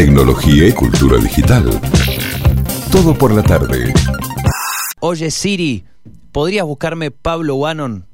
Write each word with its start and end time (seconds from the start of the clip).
tecnología 0.00 0.66
y 0.66 0.72
cultura 0.72 1.18
digital. 1.18 1.78
Todo 2.90 3.12
por 3.12 3.32
la 3.32 3.42
tarde. 3.42 3.92
Oye 5.00 5.30
Siri, 5.30 5.84
¿podrías 6.32 6.64
buscarme 6.64 7.10
Pablo 7.10 7.56
Wannon? 7.56 8.06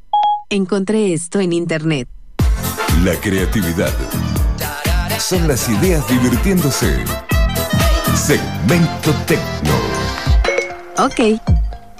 Encontré 0.51 1.13
esto 1.13 1.39
en 1.39 1.53
internet. 1.53 2.09
La 3.05 3.15
creatividad. 3.21 3.93
Son 5.21 5.47
las 5.47 5.69
ideas 5.69 6.05
divirtiéndose. 6.09 7.05
Segmento 8.17 9.13
Tecno. 9.29 9.77
Ok. 10.99 11.41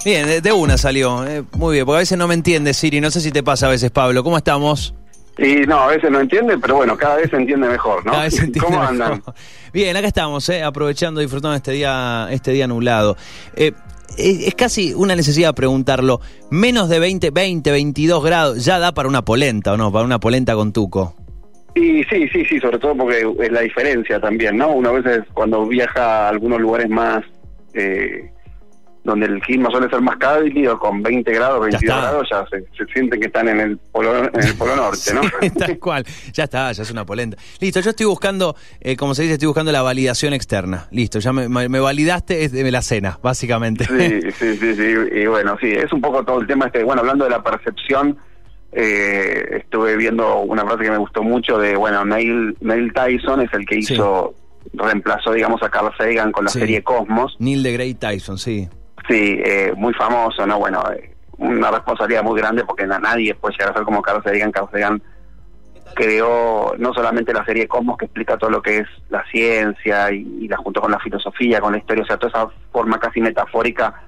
Bien, 0.03 0.43
de, 0.43 0.51
una 0.51 0.77
salió. 0.77 1.25
eh, 1.25 1.45
muy 1.53 1.75
bien, 1.75 1.85
porque 1.85 1.99
a 1.99 1.99
veces 1.99 2.17
no 2.17 2.27
me 2.27 2.33
entiende 2.33 2.73
Siri. 2.73 2.99
No 2.99 3.09
sé 3.09 3.21
si 3.21 3.31
te 3.31 3.41
pasa 3.41 3.67
a 3.67 3.69
veces, 3.69 3.89
Pablo. 3.89 4.21
¿Cómo 4.21 4.35
estamos? 4.35 4.93
Y 5.37 5.67
no, 5.67 5.81
a 5.81 5.87
veces 5.87 6.09
no 6.09 6.19
entiende, 6.19 6.57
pero 6.57 6.77
bueno, 6.77 6.97
cada 6.97 7.17
vez 7.17 7.29
se 7.29 7.35
entiende 7.35 7.67
mejor, 7.67 8.05
¿no? 8.05 8.11
Cada 8.11 8.23
vez 8.23 8.35
se 8.35 8.45
entiende 8.45 8.59
¿Cómo 8.67 8.79
mejor. 8.79 8.93
andan? 8.93 9.23
Bien, 9.73 9.95
acá 9.95 10.07
estamos, 10.07 10.49
eh, 10.49 10.63
aprovechando, 10.63 11.21
disfrutando 11.21 11.55
este 11.55 11.71
día, 11.71 12.27
este 12.31 12.51
día 12.51 12.67
nublado. 12.67 13.17
Eh, 13.55 13.73
eh, 14.17 14.45
es 14.47 14.55
casi 14.55 14.93
una 14.93 15.15
necesidad 15.15 15.53
preguntarlo. 15.53 16.21
Menos 16.49 16.89
de 16.89 16.99
20, 16.99 17.29
20, 17.29 17.71
22 17.71 18.23
grados, 18.23 18.65
ya 18.65 18.79
da 18.79 18.93
para 18.93 19.09
una 19.09 19.23
polenta, 19.23 19.73
¿o 19.73 19.77
no? 19.77 19.91
Para 19.91 20.05
una 20.05 20.19
polenta 20.19 20.55
con 20.55 20.73
tuco. 20.73 21.15
Y 21.75 22.03
sí, 22.05 22.27
sí, 22.29 22.43
sí, 22.45 22.59
sobre 22.59 22.79
todo 22.79 22.95
porque 22.95 23.27
es 23.39 23.51
la 23.51 23.61
diferencia 23.61 24.19
también, 24.19 24.57
¿no? 24.57 24.71
Uno 24.71 24.89
a 24.89 24.93
veces 24.93 25.23
cuando 25.33 25.67
viaja 25.67 26.25
a 26.25 26.29
algunos 26.29 26.59
lugares 26.59 26.89
más, 26.89 27.23
eh, 27.75 28.31
donde 29.07 29.25
el 29.25 29.39
clima 29.41 29.69
suele 29.71 29.89
ser 29.89 30.01
más 30.01 30.17
cálido, 30.17 30.77
con 30.77 31.01
20 31.01 31.31
grados, 31.33 31.61
22 31.61 31.81
está. 31.81 32.01
grados, 32.01 32.27
ya 32.29 32.45
se, 32.47 32.61
se 32.77 32.85
sienten 32.93 33.19
que 33.19 33.27
están 33.27 33.47
en 33.47 33.59
el 33.59 33.77
polo, 33.77 34.25
en 34.25 34.43
el 34.43 34.53
polo 34.55 34.75
norte, 34.75 35.13
¿no? 35.13 35.21
Sí, 35.41 35.49
tal 35.57 35.79
cual. 35.79 36.05
Ya 36.33 36.43
está, 36.43 36.71
ya 36.71 36.83
es 36.83 36.91
una 36.91 37.05
polenta. 37.05 37.37
Listo, 37.59 37.79
yo 37.79 37.89
estoy 37.91 38.05
buscando, 38.05 38.55
eh, 38.81 38.95
como 38.97 39.15
se 39.15 39.23
dice, 39.23 39.33
estoy 39.35 39.47
buscando 39.47 39.71
la 39.71 39.81
validación 39.81 40.33
externa. 40.33 40.87
Listo, 40.91 41.19
ya 41.19 41.31
me, 41.33 41.79
validaste 41.79 42.43
es 42.43 42.51
de 42.51 42.69
la 42.69 42.81
cena, 42.81 43.17
básicamente. 43.23 43.85
Sí, 43.85 44.31
sí, 44.33 44.57
sí, 44.57 44.75
sí. 44.75 44.93
Y 45.13 45.25
bueno, 45.25 45.57
sí, 45.61 45.71
es 45.71 45.91
un 45.93 46.01
poco 46.01 46.23
todo 46.23 46.41
el 46.41 46.45
tema 46.47 46.65
este. 46.67 46.83
Bueno, 46.83 46.99
hablando 47.01 47.23
de 47.23 47.31
la 47.31 47.41
percepción, 47.41 48.17
eh, 48.73 49.59
estuve 49.63 49.95
viendo 49.95 50.41
una 50.41 50.63
frase 50.63 50.83
que 50.83 50.91
me 50.91 50.97
gustó 50.97 51.23
mucho 51.23 51.57
de, 51.57 51.75
bueno, 51.77 52.03
Neil, 52.05 52.57
Neil 52.59 52.91
Tyson 52.93 53.41
es 53.41 53.53
el 53.53 53.65
que 53.65 53.81
Sí. 53.81 53.93
hizo, 53.93 54.35
reemplazó, 54.73 55.31
digamos, 55.31 55.63
a 55.63 55.69
Carl 55.69 55.91
Sagan 55.97 56.31
con 56.33 56.43
la 56.43 56.51
Sí. 56.51 56.59
serie 56.59 56.83
Cosmos. 56.83 57.35
Neil 57.39 57.63
deGrasse 57.63 57.95
Tyson, 57.95 58.37
sí. 58.37 58.67
Sí, 59.07 59.39
eh, 59.43 59.73
muy 59.75 59.93
famoso, 59.93 60.45
¿no? 60.45 60.59
Bueno, 60.59 60.83
eh, 60.91 61.15
una 61.37 61.71
responsabilidad 61.71 62.23
muy 62.23 62.39
grande 62.39 62.63
porque 62.65 62.85
na- 62.85 62.99
nadie 62.99 63.35
puede 63.35 63.53
llegar 63.55 63.71
a 63.71 63.73
ser 63.75 63.83
como 63.83 64.01
Carl 64.01 64.23
Sagan. 64.23 64.51
Carl 64.51 64.69
Sagan 64.71 65.01
creó 65.95 66.73
no 66.77 66.93
solamente 66.93 67.33
la 67.33 67.45
serie 67.45 67.67
Cosmos 67.67 67.97
que 67.97 68.05
explica 68.05 68.37
todo 68.37 68.49
lo 68.49 68.61
que 68.61 68.79
es 68.79 68.87
la 69.09 69.23
ciencia 69.31 70.11
y, 70.11 70.27
y 70.41 70.47
la 70.47 70.57
juntó 70.57 70.81
con 70.81 70.91
la 70.91 70.99
filosofía, 70.99 71.59
con 71.61 71.71
la 71.71 71.79
historia, 71.79 72.03
o 72.03 72.07
sea, 72.07 72.17
toda 72.17 72.29
esa 72.29 72.55
forma 72.71 72.99
casi 72.99 73.21
metafórica 73.21 74.01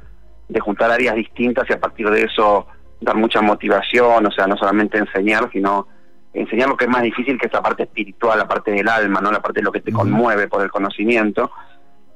de 0.47 0.59
juntar 0.59 0.92
áreas 0.92 1.16
distintas 1.16 1.70
y 1.70 1.73
a 1.73 1.80
partir 1.80 2.09
de 2.09 2.23
eso 2.23 2.67
dar 3.02 3.16
mucha 3.16 3.42
motivación, 3.42 4.25
o 4.25 4.31
sea, 4.31 4.45
no 4.45 4.58
solamente 4.58 4.97
enseñar, 4.97 5.50
sino 5.53 5.88
enseñar 6.33 6.67
lo 6.70 6.75
que 6.77 6.86
es 6.86 6.92
más 6.92 7.02
difícil, 7.02 7.39
que 7.39 7.47
es 7.47 7.53
la 7.53 7.61
parte 7.61 7.83
espiritual, 7.83 8.38
la 8.38 8.47
parte 8.47 8.72
del 8.72 8.88
alma, 8.89 9.22
no 9.22 9.31
la 9.31 9.42
parte 9.42 9.61
de 9.61 9.64
lo 9.66 9.72
que 9.72 9.81
te 9.81 9.92
conmueve 9.92 10.47
por 10.47 10.61
el 10.61 10.70
conocimiento. 10.70 11.50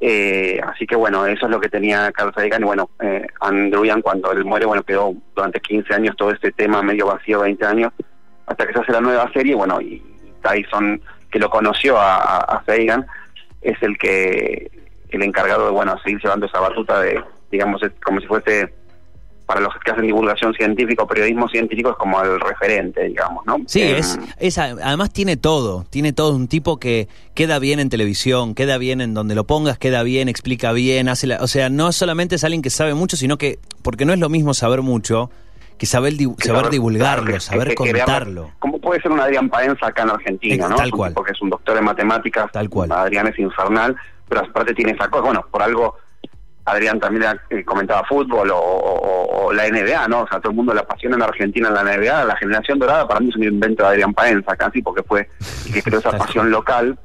Eh, 0.05 0.59
así 0.61 0.85
que 0.85 0.97
bueno, 0.97 1.25
eso 1.25 1.45
es 1.45 1.49
lo 1.49 1.61
que 1.61 1.69
tenía 1.69 2.11
Carlos 2.11 2.35
Sagan 2.35 2.61
y 2.61 2.65
bueno, 2.65 2.89
eh, 2.99 3.25
Andrew 3.39 3.85
Yang 3.85 4.01
cuando 4.01 4.33
él 4.33 4.43
muere, 4.43 4.65
bueno, 4.65 4.83
quedó 4.83 5.13
durante 5.33 5.61
15 5.61 5.93
años 5.93 6.17
todo 6.17 6.31
este 6.31 6.51
tema 6.51 6.83
medio 6.83 7.05
vacío, 7.05 7.39
20 7.39 7.65
años, 7.65 7.93
hasta 8.45 8.67
que 8.67 8.73
se 8.73 8.79
hace 8.81 8.91
la 8.91 8.99
nueva 8.99 9.31
serie, 9.31 9.55
bueno, 9.55 9.79
y 9.79 10.03
Tyson, 10.41 11.01
que 11.31 11.39
lo 11.39 11.49
conoció 11.49 11.97
a, 11.97 12.17
a, 12.17 12.65
Sagan, 12.65 13.07
es 13.61 13.81
el 13.81 13.97
que, 13.97 14.69
el 15.07 15.23
encargado 15.23 15.67
de, 15.67 15.71
bueno, 15.71 15.97
seguir 16.03 16.19
llevando 16.21 16.47
esa 16.47 16.59
batuta 16.59 16.99
de, 16.99 17.23
digamos, 17.49 17.81
como 18.03 18.19
si 18.19 18.27
fuese, 18.27 18.73
para 19.45 19.59
los 19.59 19.73
que 19.83 19.91
hacen 19.91 20.05
divulgación 20.05 20.53
científica 20.53 21.03
o 21.03 21.07
periodismo 21.07 21.47
científico, 21.49 21.91
es 21.91 21.97
como 21.97 22.21
el 22.21 22.39
referente, 22.39 23.03
digamos, 23.03 23.45
¿no? 23.45 23.57
Sí, 23.67 23.81
Em, 23.81 23.95
es, 23.97 24.17
es 24.39 24.57
además 24.57 25.11
tiene 25.11 25.35
todo, 25.37 25.85
tiene 25.89 26.13
todo 26.13 26.35
un 26.35 26.47
tipo 26.47 26.79
que 26.79 27.07
queda 27.33 27.59
bien 27.59 27.79
en 27.79 27.89
televisión, 27.89 28.55
queda 28.55 28.77
bien 28.77 29.01
en 29.01 29.13
donde 29.13 29.35
lo 29.35 29.43
pongas, 29.43 29.77
queda 29.77 30.01
bien, 30.03 30.29
explica 30.29 30.71
bien, 30.71 31.09
hace 31.09 31.27
la, 31.27 31.37
o 31.41 31.47
sea, 31.47 31.69
no 31.69 31.91
solamente 31.91 32.35
es 32.35 32.43
alguien 32.43 32.61
que 32.61 32.69
sabe 32.69 32.93
mucho, 32.93 33.17
sino 33.17 33.37
que, 33.37 33.59
porque 33.81 34.05
no 34.05 34.13
es 34.13 34.19
lo 34.19 34.29
mismo 34.29 34.53
saber 34.53 34.81
mucho 34.81 35.29
que 35.77 35.85
saber, 35.87 36.13
que 36.15 36.23
saber 36.25 36.61
saber- 36.61 36.69
divulgarlo, 36.71 37.23
claro, 37.25 37.33
que- 37.33 37.39
saber 37.41 37.67
que- 37.69 37.75
contarlo. 37.75 38.51
Como 38.59 38.79
puede 38.79 39.01
ser 39.01 39.11
un 39.11 39.19
Adrián 39.19 39.49
Paenza 39.49 39.87
acá 39.87 40.03
en 40.03 40.11
Argentina, 40.11 40.69
¿no? 40.69 40.75
tal 40.77 40.91
cual. 40.91 41.11
tipo 41.11 41.23
que 41.23 41.31
es 41.31 41.41
un 41.41 41.49
doctor 41.49 41.77
en 41.77 41.83
matemáticas. 41.83 42.49
Tal 42.53 42.69
cual. 42.69 42.91
Adrián 42.93 43.27
es 43.27 43.37
infernal, 43.39 43.95
pero 44.29 44.41
aparte 44.41 44.73
tiene 44.73 44.91
esa 44.93 45.09
cosa. 45.09 45.25
Bueno, 45.25 45.45
por 45.51 45.61
algo 45.61 45.97
Adrián 46.65 46.99
también 46.99 47.39
eh, 47.49 47.63
comentaba 47.65 48.03
fútbol 48.07 48.49
o, 48.51 48.57
o- 48.57 49.45
o 49.47 49.53
la 49.53 49.67
NBA, 49.67 50.07
¿no? 50.07 50.21
O 50.21 50.27
sea, 50.27 50.39
todo 50.39 50.51
el 50.51 50.55
mundo 50.55 50.73
le 50.73 50.79
apasiona 50.79 51.15
en 51.17 51.21
Argentina 51.23 51.67
en 51.67 51.73
la 51.73 51.83
NBA. 51.83 52.23
La 52.25 52.35
generación 52.37 52.79
dorada 52.79 53.07
para 53.07 53.19
mí 53.19 53.29
es 53.29 53.35
un 53.35 53.43
invento 53.43 53.83
de 53.83 53.89
Adrián 53.89 54.13
Paenza 54.13 54.55
casi, 54.55 54.81
porque 54.81 55.03
fue 55.03 55.27
el 55.67 55.73
que 55.73 55.81
creó 55.83 55.99
esa 55.99 56.11
pasión 56.17 56.49
local. 56.51 56.97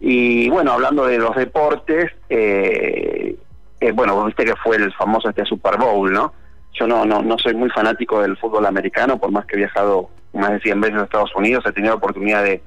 Y 0.00 0.48
bueno, 0.50 0.72
hablando 0.72 1.06
de 1.06 1.18
los 1.18 1.34
deportes, 1.34 2.10
eh, 2.28 3.36
eh, 3.80 3.92
bueno, 3.92 4.14
vos 4.14 4.26
viste 4.26 4.44
que 4.44 4.54
fue 4.56 4.76
el 4.76 4.92
famoso 4.94 5.28
este 5.28 5.44
Super 5.44 5.76
Bowl, 5.78 6.12
¿no? 6.12 6.32
Yo 6.78 6.86
no, 6.86 7.04
no, 7.04 7.22
no 7.22 7.38
soy 7.38 7.54
muy 7.54 7.70
fanático 7.70 8.20
del 8.20 8.36
fútbol 8.36 8.66
americano, 8.66 9.18
por 9.18 9.30
más 9.30 9.46
que 9.46 9.54
he 9.54 9.58
viajado 9.58 10.10
más 10.32 10.50
de 10.50 10.60
100 10.60 10.80
veces 10.80 10.98
a 10.98 11.04
Estados 11.04 11.34
Unidos, 11.36 11.64
he 11.66 11.72
tenido 11.72 11.92
la 11.94 11.98
oportunidad 11.98 12.42
de, 12.42 12.60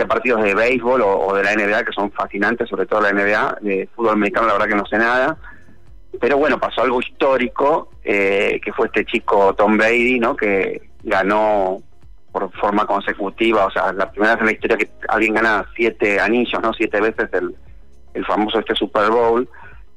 a 0.00 0.06
partidos 0.06 0.42
de 0.42 0.54
béisbol 0.54 1.02
o, 1.02 1.18
o 1.26 1.34
de 1.34 1.42
la 1.42 1.54
NBA, 1.54 1.84
que 1.84 1.92
son 1.92 2.12
fascinantes, 2.12 2.68
sobre 2.68 2.86
todo 2.86 3.00
la 3.00 3.12
NBA, 3.12 3.58
de 3.60 3.88
fútbol 3.94 4.14
americano 4.14 4.46
la 4.46 4.52
verdad 4.54 4.68
que 4.68 4.76
no 4.76 4.86
sé 4.86 4.98
nada. 4.98 5.36
Pero 6.20 6.38
bueno, 6.38 6.58
pasó 6.58 6.82
algo 6.82 7.00
histórico, 7.00 7.90
eh, 8.04 8.60
que 8.64 8.72
fue 8.72 8.86
este 8.86 9.04
chico 9.04 9.54
Tom 9.54 9.76
Brady, 9.76 10.18
¿no? 10.18 10.36
Que 10.36 10.90
ganó 11.02 11.78
por 12.32 12.50
forma 12.52 12.86
consecutiva, 12.86 13.66
o 13.66 13.70
sea, 13.70 13.92
la 13.92 14.10
primera 14.10 14.34
vez 14.34 14.40
en 14.40 14.46
la 14.46 14.52
historia 14.52 14.76
que 14.76 14.88
alguien 15.08 15.34
gana 15.34 15.66
siete 15.74 16.20
anillos, 16.20 16.60
¿no? 16.62 16.72
Siete 16.72 17.00
veces 17.00 17.28
el, 17.32 17.54
el 18.14 18.24
famoso 18.24 18.58
este 18.58 18.74
Super 18.74 19.10
Bowl. 19.10 19.48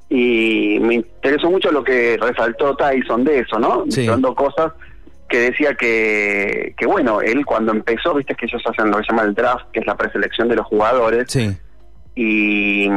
Y 0.10 0.78
me 0.82 0.96
interesó 0.96 1.50
mucho 1.50 1.72
lo 1.72 1.84
que 1.84 2.18
resaltó 2.20 2.76
Tyson 2.76 3.24
de 3.24 3.40
eso, 3.40 3.58
¿no? 3.58 3.86
Sí. 3.90 4.06
Dando 4.06 4.36
cosas 4.36 4.74
que 5.34 5.40
decía 5.50 5.74
que, 5.74 6.76
que, 6.78 6.86
bueno, 6.86 7.20
él 7.22 7.44
cuando 7.44 7.72
empezó, 7.72 8.14
viste 8.14 8.36
que 8.36 8.46
ellos 8.46 8.62
hacen 8.70 8.92
lo 8.92 8.98
que 8.98 9.04
se 9.06 9.10
llama 9.12 9.24
el 9.24 9.34
draft, 9.34 9.66
que 9.74 9.80
es 9.80 9.88
la 9.88 9.98
preselección 9.98 10.48
de 10.48 10.56
los 10.58 10.68
jugadores, 10.68 11.26
Sí, 11.28 11.58
y, 12.14 12.88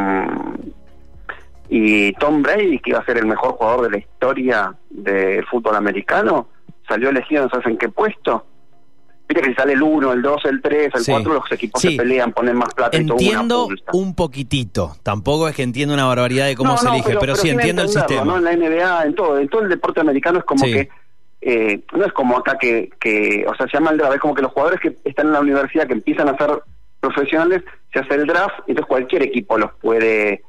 y 1.70 2.12
Tom 2.14 2.42
Brady, 2.42 2.78
que 2.80 2.90
iba 2.90 2.98
a 2.98 3.04
ser 3.06 3.16
el 3.16 3.24
mejor 3.26 3.52
jugador 3.52 3.84
de 3.84 3.90
la 3.92 3.96
historia 3.98 4.74
del 4.90 5.46
fútbol 5.46 5.76
americano, 5.76 6.48
salió 6.86 7.08
elegido, 7.08 7.44
no 7.44 7.48
sabes 7.48 7.68
en 7.68 7.78
qué 7.78 7.88
puesto. 7.88 8.44
Viste 9.28 9.42
que 9.42 9.48
si 9.50 9.54
sale 9.56 9.72
el 9.72 9.82
1, 9.82 10.12
el 10.12 10.20
2, 10.20 10.44
el 10.44 10.60
3, 10.60 10.90
el 10.94 11.00
Sí. 11.00 11.10
4, 11.12 11.32
los 11.32 11.50
equipos 11.52 11.80
Sí. 11.80 11.92
se 11.92 11.96
pelean, 11.96 12.32
ponen 12.32 12.54
más 12.56 12.74
plata 12.74 12.98
y 12.98 13.06
todo 13.06 13.16
entiendo 13.18 13.68
un 13.94 14.14
poquitito, 14.14 14.94
tampoco 15.02 15.48
es 15.48 15.56
que 15.56 15.62
entiendo 15.62 15.94
una 15.94 16.04
barbaridad 16.04 16.44
de 16.46 16.54
cómo 16.54 16.72
No, 16.72 16.76
se 16.76 16.86
no, 16.86 16.92
elige, 16.92 17.16
pero, 17.18 17.34
sí 17.34 17.48
sin 17.48 17.52
entiendo 17.58 17.80
el 17.82 17.88
sistema. 17.88 18.24
¿no? 18.26 18.36
En 18.36 18.44
la 18.44 18.52
NBA, 18.52 19.04
en 19.06 19.14
todo, 19.14 19.38
en 19.38 19.48
todo 19.48 19.62
el 19.62 19.70
deporte 19.70 20.00
americano 20.00 20.38
es 20.38 20.44
como 20.44 20.64
Sí. 20.66 20.72
que 20.74 20.88
eh, 21.40 21.80
no 21.92 22.04
es 22.04 22.12
como 22.12 22.38
acá 22.38 22.56
que, 22.58 22.90
que, 23.00 23.44
o 23.48 23.54
sea, 23.54 23.66
se 23.66 23.76
llama 23.76 23.90
el 23.90 23.98
draft, 23.98 24.14
es 24.14 24.20
como 24.20 24.34
que 24.34 24.42
los 24.42 24.52
jugadores 24.52 24.80
que 24.80 24.96
están 25.04 25.26
en 25.26 25.32
la 25.32 25.40
universidad, 25.40 25.86
que 25.86 25.92
empiezan 25.92 26.28
a 26.28 26.36
ser 26.36 26.50
profesionales, 27.00 27.62
se 27.92 28.00
hace 28.00 28.14
el 28.14 28.26
draft, 28.26 28.60
y 28.66 28.72
entonces 28.72 28.88
cualquier 28.88 29.22
equipo 29.22 29.58
los 29.58 29.72
puede 29.74 30.42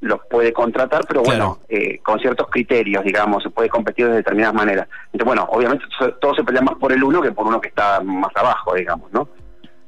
los 0.00 0.20
puede 0.28 0.52
contratar, 0.52 1.02
pero 1.08 1.22
bueno, 1.22 1.60
eh, 1.66 1.98
con 2.00 2.18
ciertos 2.20 2.48
criterios, 2.50 3.02
digamos, 3.04 3.42
se 3.42 3.48
puede 3.48 3.70
competir 3.70 4.06
de 4.06 4.16
determinadas 4.16 4.54
maneras. 4.54 4.86
Entonces, 5.06 5.24
bueno, 5.24 5.48
obviamente 5.50 5.86
todos 6.20 6.36
se 6.36 6.44
pelean 6.44 6.66
más 6.66 6.74
por 6.74 6.92
el 6.92 7.02
uno 7.02 7.22
que 7.22 7.32
por 7.32 7.46
uno 7.46 7.58
que 7.58 7.68
está 7.68 8.00
más 8.02 8.30
abajo, 8.36 8.74
digamos, 8.74 9.10
¿no? 9.12 9.26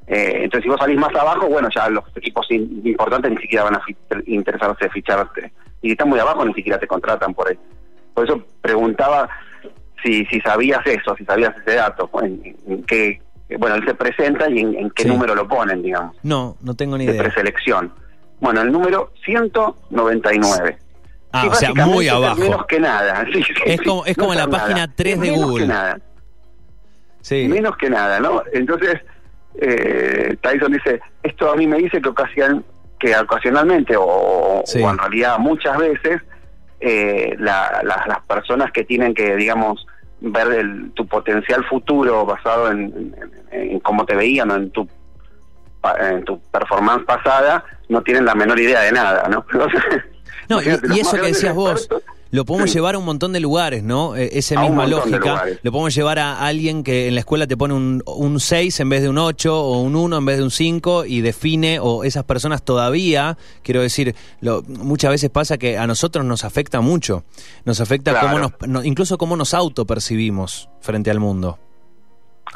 Eh, 0.07 0.45
entonces, 0.45 0.63
si 0.63 0.69
vos 0.71 0.81
salís 0.81 0.99
más 0.99 1.15
abajo, 1.15 1.49
bueno, 1.49 1.69
ya 1.75 1.91
los 1.91 2.05
equipos 2.17 2.47
importantes 2.51 3.31
ni 3.31 3.37
siquiera 3.39 3.65
van 3.65 3.75
a 3.75 3.83
interesarse 4.25 4.85
de 4.87 4.91
ficharte. 4.91 5.53
Y 5.83 5.89
si 5.89 5.93
están 5.93 6.09
muy 6.09 6.19
abajo, 6.19 6.47
ni 6.47 6.55
siquiera 6.55 6.79
te 6.79 6.87
contratan 6.87 7.35
por 7.35 7.49
ahí. 7.49 7.59
Por 8.15 8.25
eso 8.25 8.43
preguntaba 8.63 9.29
si, 10.03 10.25
si 10.27 10.41
sabías 10.41 10.81
eso, 10.87 11.15
si 11.17 11.25
sabías 11.25 11.55
ese 11.65 11.77
dato, 11.77 12.09
en, 12.23 12.57
en 12.69 12.83
qué, 12.85 13.21
bueno, 13.59 13.77
él 13.77 13.85
se 13.87 13.95
presenta 13.95 14.49
y 14.51 14.61
en, 14.61 14.75
en 14.75 14.91
qué 14.91 15.05
Sí. 15.05 15.09
número 15.09 15.35
lo 15.35 15.47
ponen, 15.49 15.83
digamos, 15.83 16.17
No, 16.23 16.57
no 16.61 16.75
tengo 16.75 16.97
ni 16.99 17.07
de 17.07 17.13
idea. 17.13 17.23
preselección. 17.25 17.93
Bueno, 18.41 18.61
el 18.63 18.71
número 18.71 19.13
199. 19.25 20.79
Ah, 21.33 21.43
Sí, 21.43 21.49
o 21.49 21.55
sea, 21.55 21.75
muy 21.87 22.07
es 22.07 22.13
abajo. 22.13 22.37
Menos 22.41 22.67
que 22.67 22.81
nada. 22.81 23.25
Sí, 23.33 23.43
Es 23.67 23.81
como- 23.83 24.05
es 24.07 24.17
No 24.17 24.23
como 24.25 24.33
en 24.35 24.39
la 24.41 24.47
página 24.49 24.75
nada. 24.87 24.93
3 24.95 25.21
de 25.21 25.27
Es 25.27 25.33
menos 25.33 25.51
Google. 25.51 25.65
que 25.65 25.69
nada. 25.69 25.99
Sí. 27.21 27.49
Menos 27.49 27.77
que 27.77 27.91
nada, 27.91 28.21
¿no? 28.21 28.43
Entonces, 28.53 29.01
eh, 29.61 30.37
Tyson 30.41 30.73
dice, 30.73 31.01
esto 31.23 31.51
a 31.51 31.57
mí 31.57 31.67
me 31.67 31.79
dice 31.79 32.01
que, 32.01 32.09
ocasion, 32.09 32.65
que 33.01 33.17
ocasionalmente, 33.17 33.95
o 33.99 34.63
en 34.75 34.99
realidad 34.99 35.39
muchas 35.39 35.77
veces, 35.79 36.23
eh, 36.89 37.35
la- 37.41 37.81
la- 37.83 38.05
las 38.07 38.21
personas 38.27 38.71
que 38.71 38.85
tienen 38.85 39.13
que, 39.13 39.35
digamos, 39.35 39.85
ver 40.21 40.53
el- 40.53 40.93
tu 40.95 41.07
potencial 41.07 41.65
futuro 41.65 42.25
basado 42.25 42.71
en, 42.71 42.81
en- 43.51 43.71
en 43.73 43.81
cómo 43.81 44.07
te 44.07 44.15
veían 44.15 44.51
o 44.53 44.55
en 44.57 44.71
tu, 44.71 44.89
en 46.01 46.25
tu 46.25 46.41
performance 46.51 47.05
pasada, 47.05 47.65
no 47.89 48.03
tienen 48.03 48.25
la 48.25 48.35
menor 48.37 48.59
idea 48.61 48.81
de 48.83 48.93
nada, 48.93 49.29
¿no? 49.29 49.45
No, 50.49 50.63
y, 50.63 50.69
eso 51.01 51.17
que 51.17 51.23
decías 51.27 51.55
vos, 51.57 51.89
lo 52.31 52.45
podemos 52.45 52.71
Sí. 52.71 52.77
llevar 52.79 52.95
a 52.97 52.99
un 52.99 53.05
montón 53.05 53.33
de 53.33 53.41
lugares, 53.41 53.83
¿no? 53.83 54.17
Eh, 54.17 54.31
esa 54.33 54.59
A 54.61 54.63
misma 54.65 54.87
lógica. 54.87 55.45
Lo 55.63 55.71
podemos 55.73 55.95
llevar 55.95 56.19
a 56.19 56.45
alguien 56.45 56.83
que 56.83 57.09
en 57.09 57.15
la 57.15 57.21
escuela 57.21 57.47
te 57.47 57.57
pone 57.57 57.75
un, 57.75 58.03
un 58.07 58.41
6 58.41 58.81
en 58.81 58.89
vez 58.89 59.03
de 59.03 59.09
un 59.09 59.19
8 59.19 59.59
o 59.59 59.81
un 59.81 59.95
1 59.97 60.17
en 60.19 60.25
vez 60.25 60.39
de 60.39 60.43
un 60.45 60.51
5 60.51 61.05
y 61.05 61.21
define, 61.21 61.79
o 61.81 62.05
esas 62.05 62.25
personas 62.25 62.63
todavía, 62.63 63.39
quiero 63.63 63.81
decir, 63.81 64.15
lo, 64.41 64.63
muchas 64.63 65.11
veces 65.13 65.31
pasa 65.31 65.57
que 65.59 65.79
a 65.79 65.87
nosotros 65.87 66.25
nos 66.25 66.45
afecta 66.45 66.81
mucho. 66.81 67.25
Nos 67.65 67.81
afecta 67.81 68.11
Claro. 68.11 68.27
cómo 68.29 68.39
nos, 68.39 68.53
no- 68.69 68.85
incluso 68.85 69.19
cómo 69.19 69.37
nos 69.37 69.55
autopercibimos 69.55 70.69
frente 70.81 71.11
al 71.11 71.21
mundo. 71.21 71.59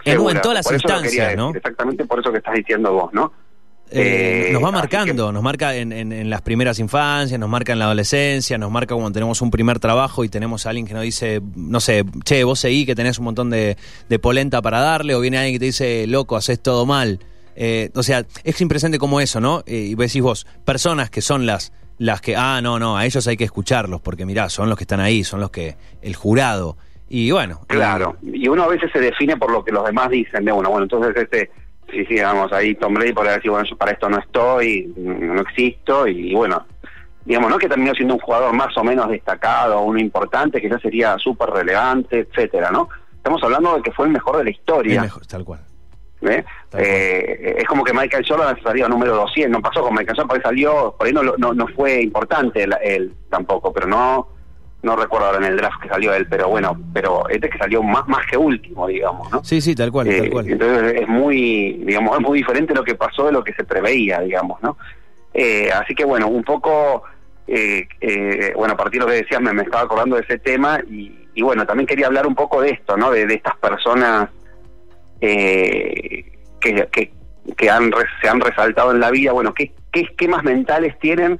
En, 0.05 0.17
todas 0.41 0.55
las 0.65 0.73
instancias, 0.73 1.13
decir, 1.29 1.37
¿no? 1.37 1.51
Exactamente 1.55 2.05
por 2.07 2.21
eso 2.21 2.31
que 2.33 2.39
estás 2.39 2.55
diciendo 2.55 2.93
vos, 2.93 3.13
¿no? 3.13 3.33
Eh, 3.93 4.47
Eh, 4.51 4.53
nos 4.53 4.63
va 4.63 4.71
marcando, 4.71 5.33
nos 5.33 5.43
marca 5.43 5.75
en, 5.75 5.93
en- 5.93 6.13
en 6.13 6.31
las 6.31 6.43
primeras 6.43 6.79
infancias, 6.79 7.39
nos 7.41 7.49
marca 7.49 7.73
en 7.73 7.79
la 7.81 7.87
adolescencia, 7.87 8.57
nos 8.59 8.71
marca 8.71 8.95
cuando 8.95 9.13
tenemos 9.13 9.43
un 9.43 9.51
primer 9.51 9.79
trabajo 9.81 10.23
y 10.25 10.29
tenemos 10.29 10.65
a 10.67 10.71
alguien 10.71 10.87
que 10.87 10.95
nos 10.95 11.03
dice, 11.03 11.41
no 11.57 11.81
sé, 11.81 12.05
che, 12.25 12.45
vos 12.45 12.61
seguí 12.61 12.87
que 12.87 12.95
tenés 12.95 13.19
un 13.19 13.25
montón 13.25 13.51
de, 13.51 13.77
de 14.09 14.19
polenta 14.19 14.63
para 14.63 14.81
darle, 14.81 15.15
o 15.15 15.21
viene 15.21 15.39
alguien 15.39 15.55
que 15.55 15.59
te 15.61 15.65
dice, 15.67 16.07
loco, 16.07 16.37
haces 16.37 16.61
todo 16.61 16.87
mal. 16.87 17.19
Eh, 17.57 17.91
o 17.95 18.03
sea, 18.03 18.25
es 18.45 18.61
impresionante 18.61 18.99
como 18.99 19.21
eso, 19.21 19.41
¿no? 19.41 19.63
Eh, 19.67 19.89
y 19.91 19.95
decís 19.97 20.23
vos, 20.23 20.47
personas 20.65 21.11
que 21.11 21.21
son 21.21 21.45
las, 21.47 21.73
las 21.99 22.21
que, 22.21 22.37
ah, 22.37 22.61
no, 22.63 22.79
no, 22.79 22.97
a 22.97 23.05
ellos 23.07 23.27
hay 23.27 23.37
que 23.37 23.45
escucharlos, 23.45 24.01
porque 24.01 24.25
mirá, 24.25 24.49
son 24.49 24.69
los 24.69 24.79
que 24.79 24.85
están 24.85 25.01
ahí, 25.01 25.25
son 25.25 25.41
los 25.41 25.51
que, 25.51 25.77
el 26.01 26.15
jurado. 26.15 26.77
Y 27.09 27.33
bueno. 27.33 27.61
y- 27.65 27.75
Claro, 27.75 28.17
y 28.23 28.47
uno 28.47 28.63
a 28.63 28.69
veces 28.69 28.89
se 28.93 29.01
define 29.01 29.37
por 29.37 29.51
lo 29.51 29.65
que 29.65 29.73
los 29.73 29.85
demás 29.85 30.09
dicen 30.11 30.45
de 30.45 30.53
uno. 30.53 30.71
Bueno, 30.71 30.85
entonces 30.85 31.13
este, 31.17 31.51
sí, 31.91 32.05
sí, 32.07 32.21
vamos, 32.21 32.53
ahí 32.53 32.75
Tom 32.75 32.95
Brady 32.95 33.13
podría 33.13 33.35
decir, 33.35 33.51
bueno, 33.51 33.67
yo 33.69 33.77
para 33.77 33.93
esto 33.93 34.09
no 34.09 34.19
estoy, 34.19 34.93
no 34.97 35.41
existo, 35.43 36.07
y 36.07 36.35
bueno, 36.35 36.67
digamos, 37.25 37.51
no 37.51 37.59
que 37.59 37.69
terminó 37.69 37.95
siendo 37.95 38.15
un 38.15 38.21
jugador 38.21 38.53
más 38.53 38.77
o 38.77 38.85
menos 38.85 39.09
destacado, 39.09 39.81
uno 39.81 39.99
importante, 39.99 40.61
que 40.61 40.69
ya 40.69 40.79
sería 40.79 41.17
súper 41.19 41.51
relevante, 41.51 42.21
etcétera, 42.21 42.71
¿no? 42.71 42.89
Estamos 43.17 43.43
hablando 43.43 43.77
de 43.77 43.83
que 43.83 43.93
fue 43.93 44.07
el 44.07 44.13
mejor 44.13 44.39
de 44.39 44.45
la 44.45 44.51
el 44.51 44.57
historia. 44.57 45.03
mejor, 45.03 45.27
tal 45.27 45.45
cual. 45.45 45.61
¿eh? 46.23 46.45
Tal 46.71 46.81
cual. 46.81 46.85
Eh, 46.85 47.57
es 47.59 47.65
como 47.67 47.85
que 47.85 47.93
Michael 47.93 48.25
Jordan 48.27 48.57
salió 48.63 48.89
número 48.89 49.15
200, 49.17 49.51
no 49.51 49.61
pasó 49.61 49.83
con 49.83 49.93
Michael 49.93 50.17
Jordan, 50.17 50.29
porque 50.29 50.43
salió, 50.43 50.95
por 50.97 51.07
ahí 51.07 51.13
no, 51.13 51.23
no, 51.23 51.53
no 51.53 51.67
fue 51.69 52.01
importante 52.01 52.63
él, 52.63 52.75
él 52.83 53.15
tampoco, 53.29 53.73
pero 53.73 53.87
no 53.87 54.40
no 54.82 54.97
recuerdo 54.97 55.27
ahora 55.27 55.38
en 55.38 55.44
el 55.44 55.56
draft 55.56 55.81
que 55.82 55.88
salió 55.88 56.15
él, 56.15 56.27
pero 56.29 56.49
bueno, 56.49 56.79
pero 56.93 57.29
este 57.29 57.50
que 57.50 57.59
salió 57.59 57.82
más 57.82 58.06
más 58.09 58.27
que 58.27 58.37
último, 58.37 58.87
digamos, 58.87 59.31
¿no? 59.31 59.44
Sí, 59.44 59.61
sí, 59.61 59.75
tal 59.75 59.93
cual, 59.93 60.09
Eh, 60.09 60.19
tal 60.19 60.31
cual. 60.31 60.49
Entonces 60.49 61.03
es 61.03 61.09
muy, 61.09 61.82
digamos, 61.85 62.17
es 62.19 62.23
muy 62.27 62.38
diferente 62.38 62.75
lo 62.75 62.82
que 62.85 62.94
pasó 62.94 63.27
de 63.27 63.32
lo 63.32 63.44
que 63.44 63.53
se 63.55 63.65
preveía, 63.65 64.21
digamos, 64.21 64.62
¿no? 64.62 64.77
Eh, 65.35 65.71
así 65.73 65.94
que 65.94 66.05
bueno, 66.05 66.29
un 66.29 66.43
poco, 66.43 67.03
eh, 67.47 67.87
eh, 68.00 68.53
bueno, 68.56 68.75
a 68.75 68.77
partir 68.77 69.00
de 69.00 69.06
lo 69.06 69.12
que 69.12 69.23
decías, 69.23 69.41
me, 69.41 69.53
me 69.53 69.62
estaba 69.62 69.85
acordando 69.85 70.17
de 70.17 70.23
ese 70.23 70.38
tema 70.38 70.81
y, 70.91 71.29
y 71.35 71.43
bueno, 71.43 71.67
también 71.67 71.87
quería 71.87 72.06
hablar 72.06 72.26
un 72.26 72.35
poco 72.35 72.61
de 72.62 72.71
esto, 72.71 72.97
¿no? 72.97 73.11
De, 73.11 73.26
de 73.26 73.35
estas 73.35 73.56
personas 73.59 74.29
eh, 75.21 76.25
que, 76.61 76.88
que, 76.91 77.12
que 77.56 77.71
han, 77.71 77.93
se 78.23 78.29
han 78.29 78.41
resaltado 78.41 78.93
en 78.93 79.00
la 79.00 79.11
vida, 79.11 79.33
bueno, 79.33 79.53
¿qué, 79.55 79.73
qué 79.93 80.00
esquemas 80.00 80.43
mentales 80.43 80.99
tienen? 80.99 81.38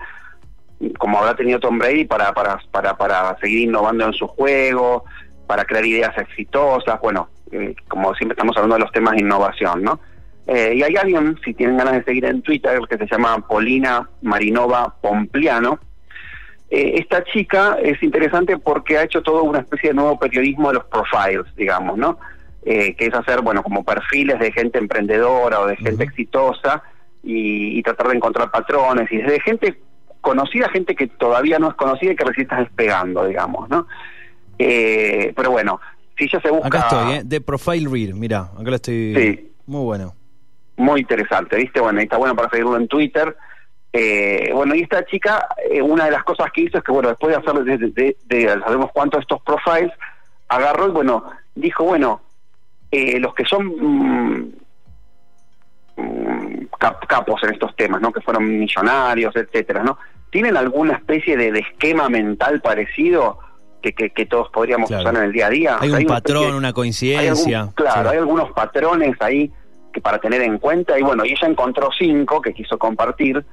Como 0.99 1.19
habrá 1.19 1.35
tenido 1.37 1.61
Tom 1.61 1.79
Brady 1.79 2.05
para, 2.05 2.33
para, 2.33 2.59
para, 2.71 2.97
para 2.97 3.39
seguir 3.39 3.61
innovando 3.61 4.07
en 4.07 4.13
su 4.13 4.27
juego, 4.27 5.05
para 5.47 5.65
crear 5.65 5.85
ideas 5.85 6.17
exitosas, 6.17 7.01
bueno, 7.01 7.29
eh, 7.53 7.75
como 7.89 8.15
siempre 8.15 8.35
estamos 8.35 8.57
hablando 8.57 8.77
de 8.77 8.83
los 8.83 8.93
temas 8.93 9.15
de 9.15 9.21
innovación, 9.21 9.83
¿no? 9.83 10.01
Eh, 10.47 10.75
y 10.77 10.83
hay 10.83 10.97
alguien, 10.97 11.39
si 11.45 11.55
tienen 11.55 11.77
ganas 11.77 11.95
de 11.95 12.05
seguir 12.05 12.25
en 12.25 12.43
Twitter, 12.43 12.81
que 12.89 12.97
se 12.99 13.07
llama 13.07 13.47
Polina 13.47 14.09
Marinova 14.23 14.95
Pompliano. 15.01 15.79
Eh, 16.71 16.95
esta 16.97 17.23
chica 17.25 17.79
es 17.83 18.03
interesante 18.03 18.57
porque 18.59 18.97
ha 18.97 19.05
hecho 19.05 19.23
todo 19.23 19.43
una 19.43 19.61
especie 19.61 19.91
de 19.91 19.95
nuevo 19.95 20.19
periodismo 20.19 20.69
de 20.69 20.75
los 20.75 20.85
profiles, 20.85 21.55
digamos, 21.57 21.99
¿no? 21.99 22.19
Eh, 22.65 22.95
que 22.95 23.07
es 23.07 23.15
hacer, 23.15 23.43
bueno, 23.43 23.63
como 23.63 23.85
perfiles 23.85 24.39
de 24.39 24.53
gente 24.53 24.79
emprendedora 24.79 25.61
o 25.61 25.67
de 25.67 25.77
gente 25.77 26.05
exitosa 26.05 26.83
y, 27.23 27.79
y 27.79 27.83
tratar 27.83 28.09
de 28.09 28.17
encontrar 28.17 28.51
patrones 28.51 29.11
y 29.11 29.19
de 29.19 29.41
gente 29.41 29.81
conocida, 30.21 30.69
gente 30.71 30.95
que 30.95 31.07
todavía 31.07 31.59
no 31.59 31.69
es 31.69 31.75
conocida 31.75 32.13
y 32.13 32.17
que 32.17 32.25
recién 32.25 32.45
está 32.45 32.59
despegando, 32.61 33.25
digamos, 33.27 33.69
¿no? 33.69 33.87
Eh, 34.59 35.33
pero 35.35 35.51
bueno, 35.53 35.81
si 36.19 36.25
ella 36.25 36.41
se 36.41 36.51
busca... 36.51 36.69
Acá 36.69 36.79
estoy, 36.81 37.13
¿eh? 37.15 37.23
De 37.25 37.41
Profile 37.41 37.89
Read, 37.91 38.15
mira, 38.15 38.41
acá 38.55 38.63
lo 38.71 38.75
estoy. 38.77 39.15
Sí. 39.15 39.53
Muy 39.67 39.85
bueno. 39.85 40.15
muy 40.77 41.01
interesante, 41.01 41.57
¿viste? 41.57 41.81
Bueno, 41.81 42.01
está 42.01 42.17
bueno 42.17 42.35
para 42.35 42.51
seguirlo 42.51 42.77
en 42.77 42.89
Twitter. 42.89 43.37
Eh, 43.93 44.51
bueno, 44.55 44.75
y 44.75 44.83
esta 44.83 45.05
chica, 45.05 45.49
eh, 45.71 45.83
una 45.83 46.05
de 46.07 46.11
las 46.13 46.25
cosas 46.25 46.51
que 46.53 46.63
hizo 46.63 46.79
es 46.79 46.85
que, 46.85 46.93
bueno, 46.93 47.09
después 47.09 47.35
de 47.35 47.41
hacer 47.43 47.65
de, 47.65 47.79
de, 47.91 48.17
de- 48.27 48.61
sabemos 48.61 48.91
cuánto 48.93 49.17
de 49.17 49.23
estos 49.23 49.43
profiles, 49.43 49.91
agarró 50.49 50.89
y, 50.89 50.91
bueno, 50.93 51.25
dijo, 51.55 51.85
bueno, 51.85 52.21
eh, 52.91 53.19
los 53.21 53.35
que 53.35 53.45
son 53.45 53.67
mm, 53.67 54.53
capos 57.09 57.43
en 57.45 57.53
estos 57.53 57.75
temas, 57.77 58.01
¿no? 58.01 58.13
Que 58.13 58.21
fueron 58.21 58.59
millonarios, 58.59 59.35
etcétera, 59.37 59.83
¿no? 59.83 59.99
¿Tienen 60.31 60.57
alguna 60.57 60.95
especie 60.95 61.37
de, 61.37 61.53
de 61.53 61.61
esquema 61.61 62.09
mental 62.09 62.61
parecido 62.61 63.39
que, 63.83 63.93
que, 63.93 64.11
que 64.11 64.27
todos 64.27 64.49
podríamos 64.51 64.89
Claro. 64.89 65.03
usar 65.03 65.17
en 65.17 65.23
el 65.25 65.33
día 65.33 65.47
a 65.47 65.51
día? 65.51 65.77
Hay 65.81 65.89
O 65.91 65.93
sea, 65.93 66.01
un 66.01 66.07
patrón, 66.07 66.55
una 66.55 66.69
hay 66.69 66.75
coincidencia. 66.75 67.61
algún- 67.61 67.75
claro, 67.75 68.03
Sí. 68.11 68.15
hay 68.15 68.19
algunos 68.19 68.53
patrones 68.53 69.17
ahí 69.21 69.51
que 69.93 70.01
para 70.01 70.19
tener 70.19 70.41
en 70.43 70.59
cuenta 70.59 70.99
y 70.99 71.03
bueno, 71.03 71.25
y 71.25 71.33
ella 71.33 71.49
encontró 71.49 71.91
cinco 71.99 72.41
que 72.41 72.55
quiso 72.55 72.79
compartir 72.79 73.45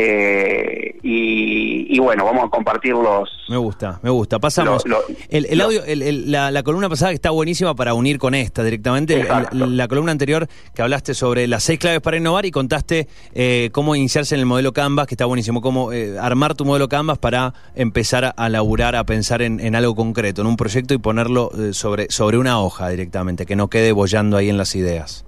eh, 0.00 0.94
y, 1.02 1.86
y 1.96 1.98
bueno, 1.98 2.24
vamos 2.24 2.44
a 2.46 2.48
compartirlos. 2.50 3.28
Me 3.48 3.56
gusta, 3.56 3.98
me 4.02 4.10
gusta. 4.10 4.38
Pasamos. 4.38 4.86
Lo- 4.86 4.98
lo- 5.00 5.04
el, 5.28 5.46
el 5.46 5.58
lo- 5.58 5.64
audio, 5.64 5.84
el- 5.84 6.02
el- 6.02 6.30
la, 6.30 6.50
la 6.50 6.62
columna 6.62 6.88
pasada 6.88 7.10
que 7.10 7.16
está 7.16 7.30
buenísima 7.30 7.74
para 7.74 7.94
unir 7.94 8.18
con 8.18 8.34
esta 8.34 8.62
directamente. 8.62 9.26
La 9.52 9.88
columna 9.88 10.12
anterior 10.12 10.46
que 10.74 10.82
hablaste 10.82 11.14
sobre 11.14 11.46
las 11.48 11.64
seis 11.64 11.78
claves 11.78 12.00
para 12.00 12.16
innovar 12.16 12.46
y 12.46 12.50
contaste 12.50 13.08
eh, 13.34 13.70
cómo 13.72 13.96
iniciarse 13.96 14.34
en 14.34 14.40
el 14.40 14.46
modelo 14.46 14.72
Canvas, 14.72 15.06
que 15.06 15.14
está 15.14 15.24
buenísimo. 15.24 15.60
Cómo 15.60 15.92
eh, 15.92 16.16
armar 16.20 16.54
tu 16.54 16.64
modelo 16.64 16.88
Canvas 16.88 17.18
para 17.18 17.54
empezar 17.74 18.34
a, 18.36 18.48
laburar, 18.48 18.94
a 18.96 19.04
pensar 19.04 19.42
en, 19.42 19.58
en 19.60 19.74
algo 19.74 19.94
concreto, 19.94 20.42
en 20.42 20.46
un 20.46 20.56
proyecto 20.56 20.94
y 20.94 20.98
ponerlo 20.98 21.50
eh, 21.58 21.72
sobre, 21.72 22.10
sobre 22.10 22.38
una 22.38 22.60
hoja 22.60 22.88
directamente, 22.90 23.46
que 23.46 23.56
no 23.56 23.68
quede 23.68 23.92
bollando 23.92 24.36
ahí 24.36 24.48
en 24.48 24.56
las 24.58 24.74
ideas. 24.76 25.24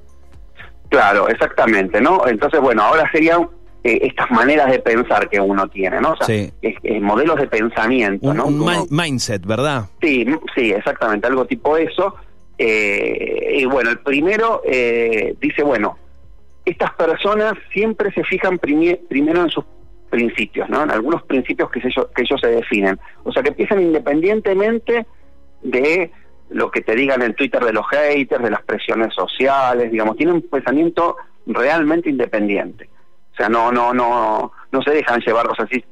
Claro, 0.88 1.28
exactamente, 1.28 2.00
¿no? 2.00 2.26
Entonces, 2.26 2.60
bueno, 2.60 2.82
ahora 2.82 3.08
serían 3.12 3.48
eh, 3.82 3.98
estas 4.02 4.30
maneras 4.30 4.70
de 4.70 4.78
pensar 4.80 5.28
que 5.28 5.40
uno 5.40 5.68
tiene, 5.68 6.00
¿no? 6.00 6.12
O 6.12 6.16
sea, 6.16 6.26
Sí. 6.26 6.52
es- 6.62 6.76
es 6.82 7.00
modelos 7.00 7.36
de 7.40 7.46
pensamiento, 7.46 8.28
Un, 8.28 8.36
¿no? 8.36 8.46
un 8.46 8.86
mindset, 8.90 9.44
¿verdad? 9.46 9.84
Sí, 10.02 10.26
sí, 10.54 10.70
exactamente, 10.72 11.26
algo 11.26 11.46
tipo 11.46 11.76
eso. 11.76 12.14
Eh, 12.58 13.56
y 13.60 13.64
bueno, 13.64 13.90
el 13.90 13.98
primero 14.00 14.60
eh, 14.66 15.34
dice, 15.40 15.62
bueno, 15.62 15.96
estas 16.64 16.92
personas 16.94 17.54
siempre 17.72 18.12
se 18.12 18.22
fijan 18.24 18.58
primi- 18.58 18.98
primero 19.08 19.40
en 19.42 19.48
sus 19.48 19.64
principios, 20.10 20.68
¿no? 20.68 20.82
En 20.82 20.90
algunos 20.90 21.22
principios 21.22 21.70
que 21.70 21.78
ellos, 21.78 22.08
que 22.14 22.22
ellos 22.22 22.38
se 22.40 22.48
definen. 22.48 22.98
O 23.24 23.32
sea, 23.32 23.42
que 23.42 23.48
empiezan 23.50 23.80
independientemente 23.80 25.06
de 25.62 26.10
lo 26.50 26.70
que 26.70 26.80
te 26.82 26.94
digan 26.94 27.22
en 27.22 27.34
Twitter 27.34 27.64
de 27.64 27.72
los 27.72 27.86
haters, 27.88 28.42
de 28.42 28.50
las 28.50 28.62
presiones 28.62 29.14
sociales, 29.14 29.90
digamos, 29.90 30.16
tienen 30.16 30.34
un 30.36 30.42
pensamiento 30.42 31.16
realmente 31.46 32.10
independiente. 32.10 32.90
O 33.40 33.42
sea, 33.42 33.48
no, 33.48 33.72
no, 33.72 33.94
no, 33.94 34.52
no 34.70 34.82
se 34.82 34.90
dejan 34.90 35.18
llevar, 35.20 35.48
o 35.48 35.54
sea, 35.54 35.66
si, 35.66 35.82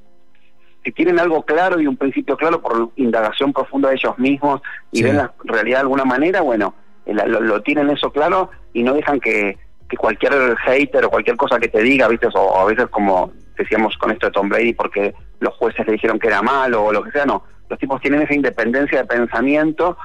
tienen 0.93 1.19
algo 1.19 1.43
claro 1.45 1.81
y 1.81 1.87
un 1.87 1.97
principio 1.97 2.37
claro 2.37 2.61
por 2.61 2.90
indagación 2.97 3.55
profunda 3.55 3.88
de 3.88 3.95
ellos 3.95 4.19
mismos 4.19 4.61
y 4.93 4.99
Sí. 4.99 5.05
ven 5.05 5.17
la 5.17 5.33
realidad 5.45 5.78
de 5.78 5.83
alguna 5.83 6.05
manera, 6.05 6.43
bueno, 6.43 6.75
eh, 7.07 7.14
lo 7.14 7.62
tienen 7.62 7.88
eso 7.88 8.11
claro 8.11 8.50
y 8.75 8.83
no 8.83 8.93
dejan 8.93 9.19
que, 9.19 9.57
que 9.88 9.97
cualquier 9.97 10.57
hater 10.57 11.07
o 11.07 11.11
cualquier 11.11 11.37
cosa 11.38 11.59
que 11.59 11.69
te 11.69 11.81
diga, 11.81 12.07
¿viste? 12.09 12.26
O, 12.35 12.40
o 12.40 12.61
a 12.61 12.64
veces 12.67 12.87
como 12.88 13.33
decíamos 13.57 13.97
con 13.97 14.11
esto 14.11 14.26
de 14.26 14.33
Tom 14.33 14.50
Brady 14.50 14.75
porque 14.75 15.14
los 15.40 15.55
jueces 15.55 15.87
le 15.87 15.95
dijeron 15.95 16.19
que 16.19 16.28
era 16.28 16.43
malo 16.43 16.85
o 16.85 16.93
lo 16.93 17.02
que 17.02 17.12
sea, 17.12 17.25
no. 17.25 17.45
Los 17.71 17.78
tipos 17.78 17.99
tienen 18.02 18.21
esa 18.23 18.35
independencia 18.35 18.99
de 18.99 19.07
pensamiento 19.07 19.97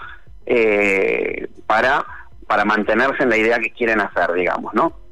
eh, 0.45 1.49
para, 1.67 2.05
para 2.47 2.63
mantenerse 2.63 3.23
en 3.23 3.29
la 3.29 3.37
idea 3.37 3.59
que 3.59 3.71
quieren 3.71 3.99
hacer, 3.99 4.31
digamos, 4.31 4.73
¿no? 4.73 5.02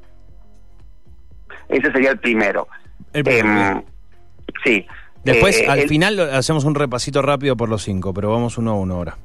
Ese 1.72 1.90
sería 1.92 2.10
el 2.10 2.18
primero. 2.18 2.68
El 3.12 3.24
primero, 3.24 3.48
Em, 3.78 3.82
sí. 4.64 4.86
Después, 5.24 5.58
Eh, 5.60 5.66
al 5.68 5.80
el- 5.80 5.88
final, 5.88 6.18
hacemos 6.20 6.64
un 6.64 6.74
repasito 6.74 7.22
rápido 7.22 7.56
por 7.56 7.68
los 7.68 7.82
cinco, 7.82 8.12
pero 8.14 8.30
vamos 8.30 8.58
uno 8.58 8.72
a 8.72 8.74
uno 8.74 8.94
ahora. 8.96 9.16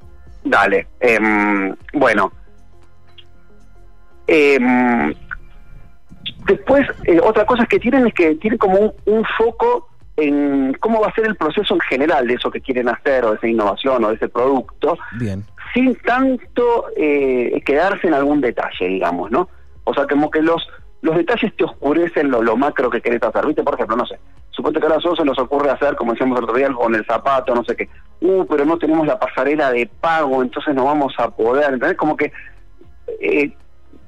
Dale. 0.44 0.88
em, 1.00 1.76
bueno. 1.94 2.32
Em, 4.28 5.14
después, 6.46 6.88
eh, 7.06 7.20
otra 7.24 7.46
cosa 7.46 7.66
que 7.66 7.80
tienen 7.80 8.08
es 8.08 8.14
que 8.14 8.36
tienen 8.36 8.58
como 8.58 8.78
un, 8.80 8.94
un 9.06 9.26
foco 9.38 9.90
en 10.18 10.74
cómo 10.80 11.00
va 11.00 11.08
a 11.08 11.14
ser 11.14 11.26
el 11.28 11.36
proceso 11.36 11.74
en 11.76 11.80
general 11.82 12.28
de 12.28 12.34
eso 12.34 12.50
que 12.52 12.60
quieren 12.62 12.90
hacer, 12.90 13.24
o 13.24 13.32
de 13.32 13.38
esa 13.38 13.48
innovación, 13.48 14.04
o 14.04 14.10
de 14.10 14.16
ese 14.16 14.28
producto, 14.30 14.98
Bien. 15.20 15.44
sin 15.74 15.96
tanto 15.98 16.86
eh, 16.98 17.62
quedarse 17.66 18.08
en 18.08 18.14
algún 18.16 18.42
detalle, 18.42 18.88
digamos, 18.88 19.30
¿no? 19.32 19.48
O 19.84 19.94
sea, 19.94 20.06
como 20.08 20.30
que 20.32 20.42
los 20.42 20.68
los 21.02 21.16
detalles 21.16 21.56
te 21.56 21.64
oscurecen 21.64 22.30
lo, 22.32 22.42
lo 22.42 22.58
macro 22.58 22.90
que 22.90 23.02
querés 23.02 23.22
hacer. 23.24 23.46
¿Viste? 23.46 23.64
Por 23.64 23.76
ejemplo, 23.76 23.96
no 23.96 24.06
sé, 24.06 24.20
suponte 24.52 24.80
que 24.80 24.86
ahora 24.86 24.96
nosotros 24.98 25.20
se 25.20 25.26
nos 25.26 25.40
ocurre 25.40 25.70
hacer, 25.70 25.96
como 25.96 26.12
decíamos 26.14 26.38
el 26.40 26.44
otro 26.46 26.56
día, 26.56 26.72
con 26.74 26.96
el 26.96 27.06
zapato, 27.06 27.54
no 27.56 27.64
sé 27.64 27.76
qué. 27.76 27.88
Uh, 28.22 28.46
pero 28.46 28.66
no 28.66 28.78
tenemos 28.78 29.06
la 29.06 29.20
pasarela 29.20 29.72
de 29.72 29.86
pago, 29.86 30.42
entonces 30.42 30.74
no 30.74 30.86
vamos 30.86 31.14
a 31.20 31.30
poder. 31.30 31.74
¿Entendés? 31.74 31.98
Como 31.98 32.18
que 32.18 32.32
eh, 33.22 33.52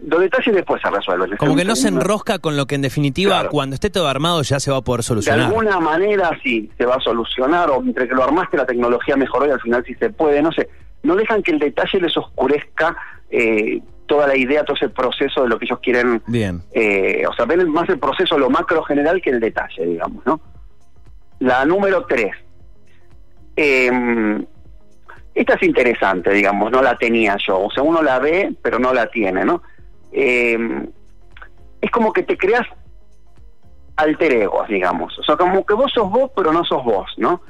los 0.06 0.20
detalles 0.22 0.56
después 0.56 0.82
se 0.82 0.90
resuelven. 0.90 1.38
Como 1.38 1.56
que 1.56 1.66
no 1.66 1.76
se 1.76 1.90
enrosca 1.90 2.40
con 2.40 2.58
lo 2.58 2.66
que 2.66 2.76
en 2.76 2.82
definitiva 2.82 3.36
Claro. 3.36 3.50
cuando 3.52 3.74
esté 3.76 3.90
todo 3.90 4.08
armado 4.08 4.42
ya 4.42 4.60
se 4.60 4.72
va 4.72 4.78
a 4.78 4.82
poder 4.82 5.00
De 5.00 5.04
solucionar. 5.04 5.42
alguna 5.48 5.80
manera 5.80 6.32
sí 6.42 6.72
se 6.78 6.86
va 6.86 6.96
a 6.96 7.00
solucionar, 7.02 7.70
o 7.70 7.82
entre 7.82 8.08
que 8.08 8.16
lo 8.16 8.24
armaste 8.24 8.58
la 8.58 8.66
tecnología 8.66 9.16
mejoró 9.16 9.46
y 9.48 9.52
al 9.52 9.62
final 9.62 9.84
sí 9.86 9.94
se 9.96 10.10
puede, 10.10 10.42
no 10.42 10.52
sé. 10.52 10.70
No 11.04 11.16
dejan 11.16 11.44
que 11.44 11.52
el 11.52 11.60
detalle 11.60 12.02
les 12.02 12.16
oscurezca 12.18 12.96
eh, 13.30 13.82
toda 14.10 14.28
la 14.28 14.36
idea, 14.36 14.66
todo 14.66 14.76
ese 14.76 14.90
proceso 14.90 15.44
de 15.44 15.50
lo 15.50 15.58
que 15.58 15.66
ellos 15.66 15.80
quieren. 15.82 16.22
Bien. 16.28 16.62
eh, 16.74 17.24
o 17.30 17.34
sea, 17.34 17.46
ven 17.46 17.70
más 17.70 17.88
el 17.88 18.00
proceso, 18.00 18.38
lo 18.38 18.50
macro 18.50 18.84
general 18.84 19.22
que 19.22 19.30
el 19.30 19.40
detalle, 19.40 19.86
digamos, 19.86 20.26
¿no? 20.26 20.42
La 21.40 21.64
número 21.64 22.06
tres. 22.06 22.36
Eh, 23.56 23.90
esta 25.34 25.54
es 25.54 25.64
interesante, 25.64 26.32
digamos, 26.32 26.72
no 26.72 26.82
la 26.82 26.98
tenía 26.98 27.38
yo. 27.48 27.60
O 27.60 27.72
sea, 27.72 27.84
uno 27.84 28.02
la 28.02 28.20
ve, 28.20 28.54
pero 28.62 28.80
no 28.80 28.94
la 28.94 29.08
tiene, 29.08 29.46
¿no? 29.46 29.62
Eh, 30.12 30.58
es 31.80 31.92
como 31.92 32.12
que 32.12 32.24
te 32.24 32.36
creas 32.38 32.68
alter 33.96 34.34
egos, 34.34 34.68
digamos. 34.68 35.18
O 35.20 35.24
sea, 35.24 35.38
como 35.38 35.66
que 35.66 35.76
vos 35.76 35.92
sos 35.94 36.10
vos, 36.10 36.32
pero 36.36 36.52
no 36.52 36.66
sos 36.66 36.84
vos, 36.84 37.10
¿no? 37.18 37.42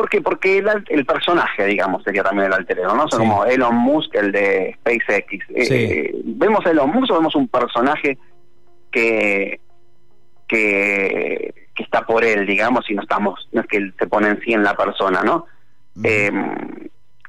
¿Por 0.00 0.08
qué? 0.08 0.22
Porque 0.22 0.56
el, 0.56 0.66
el 0.88 1.04
personaje, 1.04 1.66
digamos, 1.66 2.02
sería 2.02 2.22
también 2.22 2.46
el 2.46 2.54
alter 2.54 2.78
ego, 2.78 2.94
¿no? 2.94 3.04
O 3.04 3.08
sea, 3.08 3.18
Sí. 3.18 3.22
como 3.28 3.44
Elon 3.44 3.76
Musk, 3.76 4.14
el 4.14 4.32
de 4.32 4.74
SpaceX. 4.80 5.44
Eh, 5.50 5.64
Sí. 5.66 5.74
eh, 5.74 6.14
¿Vemos 6.24 6.64
a 6.64 6.70
Elon 6.70 6.88
Musk 6.90 7.10
o 7.12 7.16
vemos 7.16 7.34
un 7.34 7.48
personaje 7.48 8.16
que, 8.90 9.60
que, 10.48 11.52
que 11.74 11.82
está 11.82 12.06
por 12.06 12.24
él, 12.24 12.46
digamos, 12.46 12.88
y 12.90 12.94
no 12.94 13.02
estamos, 13.02 13.46
no 13.52 13.60
es 13.60 13.66
que 13.66 13.76
él 13.76 13.92
se 13.98 14.06
pone 14.06 14.28
en 14.30 14.40
sí 14.40 14.54
en 14.54 14.62
la 14.62 14.74
persona, 14.74 15.22
¿no? 15.22 15.44
Eh, 16.02 16.30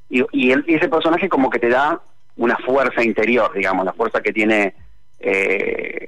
y, 0.09 0.23
y, 0.31 0.53
ese 0.73 0.87
personaje 0.87 1.27
como 1.27 1.49
que 1.49 1.59
te 1.59 1.67
da 1.67 1.99
una 2.37 2.55
fuerza 2.59 3.03
interior, 3.03 3.51
digamos, 3.53 3.83
la 3.83 3.91
fuerza 3.91 4.21
que 4.21 4.31
tiene 4.31 4.73
eh, 5.19 6.07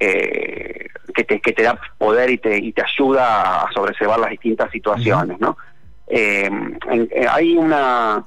eh, 0.00 0.65
que, 1.16 1.24
te, 1.24 1.40
que 1.40 1.52
te 1.52 1.62
da 1.64 1.78
poder 1.98 2.30
y 2.30 2.38
te, 2.38 2.56
y 2.58 2.72
te 2.72 2.82
ayuda 2.82 3.62
a 3.62 3.72
sobrellevar 3.72 4.20
las 4.20 4.30
distintas 4.30 4.70
situaciones, 4.70 5.40
¿no? 5.40 5.56
Eh, 6.08 6.44
en- 6.46 7.08
eh, 7.10 7.26
hay 7.28 7.56
una 7.56 8.24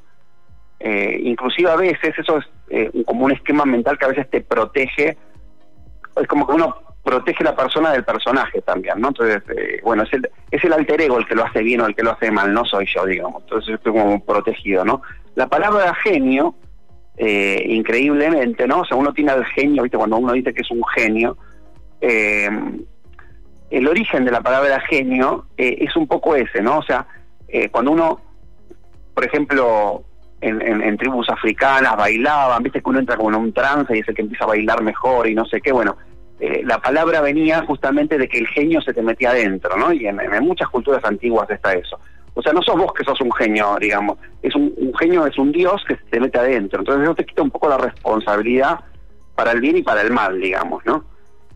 eh, 0.82 1.20
inclusive 1.24 1.70
a 1.72 1.76
veces 1.76 2.18
eso 2.18 2.38
es 2.38 2.46
eh, 2.70 2.92
como 3.06 3.26
un 3.26 3.32
esquema 3.32 3.64
mental 3.66 3.98
que 3.98 4.06
a 4.06 4.10
veces 4.10 4.30
te 4.30 4.42
protege 4.42 5.18
es 6.22 6.28
como 6.28 6.46
que 6.48 6.54
uno 6.54 6.76
protege 7.04 7.44
la 7.44 7.56
persona 7.56 7.92
del 7.94 8.04
personaje 8.04 8.62
también, 8.62 9.00
¿no? 9.00 9.08
Entonces, 9.10 9.42
eh, 9.56 9.80
bueno, 9.84 10.04
es 10.04 10.12
el, 10.14 10.30
es 10.52 10.64
el 10.64 10.74
alter 10.74 11.00
ego 11.02 11.18
el 11.18 11.26
que 11.26 11.36
lo 11.36 11.46
hace 11.46 11.64
bien 11.64 11.80
o 11.82 11.86
el 11.88 11.96
que 11.96 12.04
lo 12.04 12.12
hace 12.12 12.30
mal, 12.32 12.54
no 12.54 12.66
soy 12.66 12.86
yo, 12.94 13.06
digamos. 13.06 13.42
Entonces 13.44 13.70
yo 13.70 13.76
estoy 13.76 13.94
como 13.94 14.24
protegido, 14.24 14.84
¿no? 14.84 15.02
La 15.36 15.48
palabra 15.48 15.94
genio, 16.04 16.56
increíblemente, 17.66 18.68
¿no? 18.68 18.82
O 18.82 18.86
sea, 18.86 18.98
uno 18.98 19.14
tiene 19.14 19.32
al 19.32 19.46
genio, 19.46 19.84
¿viste? 19.84 19.98
Cuando 19.98 20.18
uno 20.18 20.34
dice 20.34 20.54
que 20.54 20.62
es 20.62 20.72
un 20.72 20.84
genio, 20.96 21.38
eh, 22.02 22.50
el 23.70 23.88
origen 23.88 24.26
de 24.26 24.32
la 24.32 24.42
palabra 24.42 24.80
genio 24.82 25.46
eh, 25.58 25.78
es 25.82 25.96
un 25.96 26.08
poco 26.08 26.36
ese, 26.36 26.62
¿no? 26.62 26.80
O 26.80 26.84
sea, 26.84 27.06
eh, 27.48 27.70
cuando 27.70 27.92
uno, 27.92 28.20
por 29.14 29.26
ejemplo, 29.26 30.04
en, 30.42 30.98
tribus 30.98 31.30
africanas 31.30 31.96
bailaban, 31.98 32.64
viste 32.64 32.82
que 32.82 32.90
uno 32.90 33.00
entra 33.00 33.18
como 33.18 33.30
en 33.30 33.36
un 33.36 33.54
trance 33.54 33.96
y 33.96 34.00
es 34.00 34.08
el 34.08 34.16
que 34.16 34.22
empieza 34.22 34.46
a 34.46 34.48
bailar 34.48 34.82
mejor 34.82 35.28
y 35.28 35.36
no 35.36 35.46
sé 35.46 35.60
qué, 35.62 35.72
bueno, 35.72 35.98
la 36.64 36.80
palabra 36.80 37.20
venía 37.20 37.66
justamente 37.66 38.18
de 38.18 38.30
que 38.30 38.38
el 38.38 38.48
genio 38.48 38.82
se 38.82 38.94
te 38.94 39.02
metía 39.02 39.32
adentro, 39.32 39.76
¿no? 39.76 39.92
Y 39.92 40.08
en, 40.08 40.20
en 40.22 40.44
muchas 40.44 40.70
culturas 40.70 41.04
antiguas 41.04 41.50
está 41.50 41.74
eso. 41.74 42.00
O 42.34 42.42
sea, 42.42 42.54
no 42.54 42.62
sos 42.62 42.78
vos 42.78 42.94
que 42.94 43.04
sos 43.04 43.20
un 43.20 43.34
genio, 43.34 43.78
digamos, 43.82 44.18
es 44.42 44.56
un, 44.56 44.74
un 44.78 44.96
genio, 44.96 45.26
es 45.26 45.38
un 45.38 45.52
dios 45.52 45.84
que 45.86 45.98
se 45.98 46.04
te 46.10 46.20
mete 46.22 46.40
adentro. 46.40 46.80
Entonces 46.80 47.04
eso 47.04 47.16
te 47.16 47.26
quita 47.26 47.42
un 47.42 47.52
poco 47.52 47.68
la 47.68 47.78
responsabilidad 47.78 48.80
para 49.36 49.52
el 49.52 49.60
bien 49.60 49.78
y 49.78 49.84
para 49.84 50.02
el 50.02 50.12
mal, 50.12 50.40
digamos, 50.40 50.86
¿no? 50.86 51.04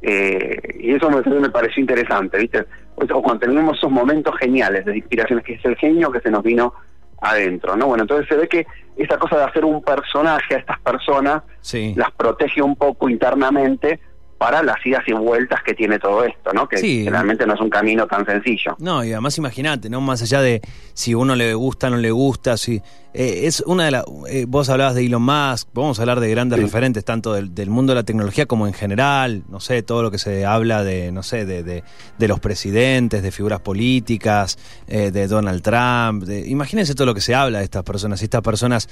Eh, 0.05 0.59
y 0.79 0.93
eso 0.93 1.09
me, 1.09 1.21
me 1.39 1.49
pareció 1.49 1.79
interesante, 1.81 2.37
¿viste? 2.37 2.65
O 2.95 3.21
cuando 3.21 3.39
tenemos 3.39 3.77
esos 3.77 3.89
momentos 3.89 4.35
geniales 4.37 4.85
de 4.85 4.97
inspiraciones, 4.97 5.45
que 5.45 5.53
es 5.53 5.65
el 5.65 5.77
genio 5.77 6.11
que 6.11 6.19
se 6.19 6.29
nos 6.29 6.43
vino 6.43 6.73
adentro, 7.21 7.75
¿no? 7.77 7.87
Bueno, 7.87 8.03
entonces 8.03 8.27
se 8.27 8.35
ve 8.35 8.47
que 8.49 8.67
esta 8.97 9.17
cosa 9.17 9.37
de 9.37 9.43
hacer 9.45 9.63
un 9.63 9.81
personaje 9.81 10.55
a 10.55 10.57
estas 10.59 10.79
personas 10.81 11.41
Sí. 11.61 11.93
las 11.95 12.11
protege 12.11 12.61
un 12.61 12.75
poco 12.75 13.09
internamente 13.09 14.01
para 14.43 14.61
las 14.61 14.85
idas 14.85 15.03
y 15.07 15.13
vueltas 15.13 15.61
que 15.63 15.73
tiene 15.73 15.99
todo 15.99 16.25
esto, 16.25 16.51
¿no? 16.51 16.67
Que 16.67 16.75
Sí. 16.77 17.07
realmente 17.07 17.45
no 17.47 17.53
es 17.53 17.61
un 17.61 17.69
camino 17.69 18.05
tan 18.07 18.25
sencillo. 18.25 18.75
No, 18.77 19.01
y 19.01 19.13
además 19.13 19.37
imagínate, 19.37 19.89
¿no? 19.89 20.01
Más 20.01 20.21
allá 20.21 20.41
de 20.41 20.59
si 20.93 21.15
uno 21.15 21.33
le 21.33 21.53
gusta 21.53 21.89
no 21.89 21.95
le 21.95 22.11
gusta, 22.11 22.57
si 22.57 22.81
eh, 23.13 23.41
es 23.45 23.61
una 23.61 23.85
de 23.85 23.91
las... 23.91 24.03
eh, 24.27 24.43
vos 24.47 24.67
hablabas 24.69 24.95
de 24.95 25.05
Elon 25.05 25.21
Musk, 25.21 25.69
vamos 25.73 25.97
a 25.97 26.01
hablar 26.01 26.19
de 26.19 26.29
grandes 26.29 26.57
Sí. 26.59 26.65
referentes, 26.65 27.05
tanto 27.05 27.31
del, 27.33 27.53
del 27.55 27.69
mundo 27.69 27.93
de 27.93 27.99
la 28.01 28.03
tecnología 28.03 28.45
como 28.47 28.67
en 28.67 28.73
general, 28.73 29.43
no 29.47 29.59
sé, 29.61 29.81
todo 29.83 30.01
lo 30.03 30.11
que 30.11 30.17
se 30.17 30.45
habla 30.45 30.83
de, 30.83 31.11
no 31.13 31.23
sé, 31.23 31.45
de, 31.45 31.63
de, 31.63 31.83
de 32.17 32.27
los 32.27 32.39
presidentes, 32.41 33.23
de 33.23 33.31
figuras 33.31 33.61
políticas, 33.61 34.57
eh, 34.87 35.11
de 35.11 35.27
Donald 35.27 35.61
Trump, 35.61 36.23
de- 36.23 36.49
imagínense 36.49 36.95
todo 36.95 37.05
lo 37.05 37.13
que 37.13 37.21
se 37.21 37.33
habla 37.33 37.59
de 37.59 37.63
estas 37.65 37.83
personas, 37.83 38.19
si 38.19 38.25
estas 38.25 38.41
personas, 38.41 38.89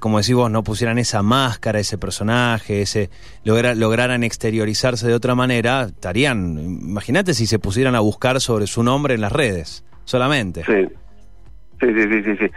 como 0.00 0.18
decís 0.18 0.34
vos, 0.34 0.50
no 0.50 0.64
pusieran 0.64 0.98
esa 0.98 1.22
máscara, 1.22 1.78
ese 1.78 1.98
personaje, 1.98 2.82
ese 2.82 3.10
logra- 3.44 3.74
lograran 3.76 4.24
exteriorizarse 4.56 5.06
de 5.06 5.14
otra 5.14 5.34
manera, 5.34 5.82
estarían, 5.82 6.58
imagínate 6.58 7.34
si 7.34 7.46
se 7.46 7.58
pusieran 7.58 7.94
a 7.94 8.00
buscar 8.00 8.40
sobre 8.40 8.66
su 8.66 8.82
nombre 8.82 9.14
en 9.14 9.20
las 9.20 9.32
redes, 9.32 9.84
solamente. 10.04 10.64
Sí. 10.64 10.88
Sí, 11.78 11.86
sí, 11.92 12.22
sí, 12.24 12.36
sí. 12.38 12.50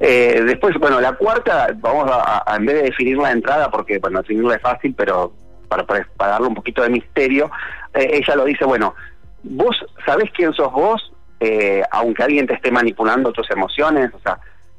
Eh, 0.00 0.42
después, 0.44 0.76
bueno, 0.78 1.00
la 1.00 1.12
cuarta, 1.14 1.68
vamos 1.76 2.10
a, 2.12 2.44
en 2.56 2.66
vez 2.66 2.76
de 2.76 2.82
definir 2.82 3.16
la 3.16 3.32
entrada, 3.32 3.70
porque, 3.70 3.98
bueno, 3.98 4.20
definirla 4.20 4.56
es 4.56 4.60
fácil, 4.60 4.94
pero 4.94 5.32
para, 5.68 5.86
para, 5.86 6.06
para 6.16 6.32
darle 6.32 6.48
un 6.48 6.54
poquito 6.54 6.82
de 6.82 6.90
misterio, 6.90 7.50
eh, 7.94 8.10
ella 8.22 8.36
lo 8.36 8.44
dice, 8.44 8.66
bueno, 8.66 8.94
vos 9.42 9.74
sabés 10.04 10.30
quién 10.36 10.52
sos 10.52 10.70
vos, 10.72 11.10
eh, 11.40 11.82
aunque 11.90 12.22
alguien 12.22 12.46
te 12.46 12.52
esté 12.54 12.70
manipulando 12.70 13.32
tus 13.32 13.50
emociones, 13.50 14.10
o 14.12 14.18
sea, 14.20 14.38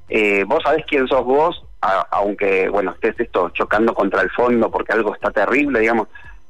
eh, 0.09 0.43
vos 0.45 0.61
sabés 0.63 0.85
quién 0.87 1.07
sos 1.07 1.23
vos, 1.25 1.63
a- 1.81 2.05
aunque, 2.11 2.69
bueno, 2.69 2.91
estés 2.91 3.19
esto 3.19 3.49
chocando 3.49 3.95
contra 3.95 4.21
el 4.21 4.29
fondo 4.29 4.69
porque 4.69 4.93
algo 4.93 5.13
está 5.15 5.31
terrible, 5.31 5.79
digamos, 5.79 6.07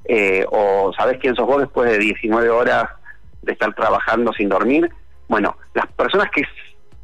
eh, 0.07 0.45
o 0.49 0.91
sabés 0.97 1.17
quién 1.19 1.35
sos 1.35 1.45
vos 1.45 1.59
después 1.59 1.89
de 1.89 1.97
19 1.99 2.49
horas 2.49 2.89
de 3.41 3.53
estar 3.53 3.73
trabajando 3.73 4.31
sin 4.33 4.49
dormir. 4.49 4.89
Bueno, 5.27 5.57
las 5.73 5.87
personas 5.87 6.29
que, 6.31 6.43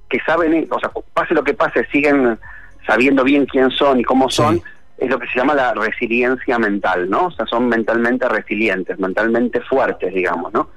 que 0.09 0.19
saben, 0.25 0.53
eh, 0.53 0.67
o 0.69 0.79
sea, 0.79 0.91
pase 1.13 1.33
lo 1.33 1.43
que 1.43 1.53
pase, 1.53 1.85
siguen 1.91 2.39
sabiendo 2.87 3.23
bien 3.23 3.45
quién 3.45 3.71
son 3.71 3.99
y 3.99 4.03
cómo 4.03 4.29
son, 4.29 4.57
Sí. 4.57 4.63
es 4.99 5.09
lo 5.09 5.19
que 5.19 5.27
se 5.27 5.39
llama 5.39 5.53
la 5.53 5.73
resiliencia 5.73 6.57
mental, 6.59 7.09
¿no? 7.09 7.27
O 7.27 7.31
sea, 7.31 7.45
son 7.45 7.67
mentalmente 7.67 8.27
resilientes, 8.29 8.97
mentalmente 8.99 9.59
fuertes, 9.61 10.13
digamos, 10.13 10.53
¿no? 10.53 10.69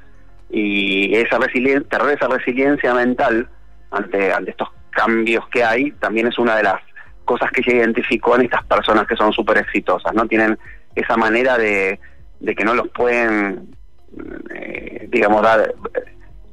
Y 0.50 1.14
esa 1.16 1.38
resiliencia, 1.38 1.98
esa 2.12 2.28
resiliencia 2.28 2.94
mental 2.94 3.48
ante, 3.90 4.32
ante 4.32 4.50
estos 4.50 4.68
cambios 4.90 5.46
que 5.48 5.62
hay, 5.62 5.90
también 5.92 6.28
es 6.28 6.38
una 6.38 6.56
de 6.56 6.62
las 6.62 6.80
cosas 7.24 7.50
que 7.50 7.62
se 7.62 7.74
identificó 7.76 8.36
en 8.36 8.42
estas 8.42 8.64
personas 8.64 9.06
que 9.06 9.16
son 9.16 9.32
súper 9.32 9.58
exitosas, 9.58 10.14
¿no? 10.14 10.26
Tienen 10.26 10.58
esa 10.94 11.16
manera 11.16 11.58
de, 11.58 11.98
de 12.40 12.54
que 12.54 12.64
no 12.64 12.74
los 12.74 12.88
pueden, 12.88 13.74
eh, 14.54 15.08
digamos, 15.10 15.42
dar, 15.42 15.74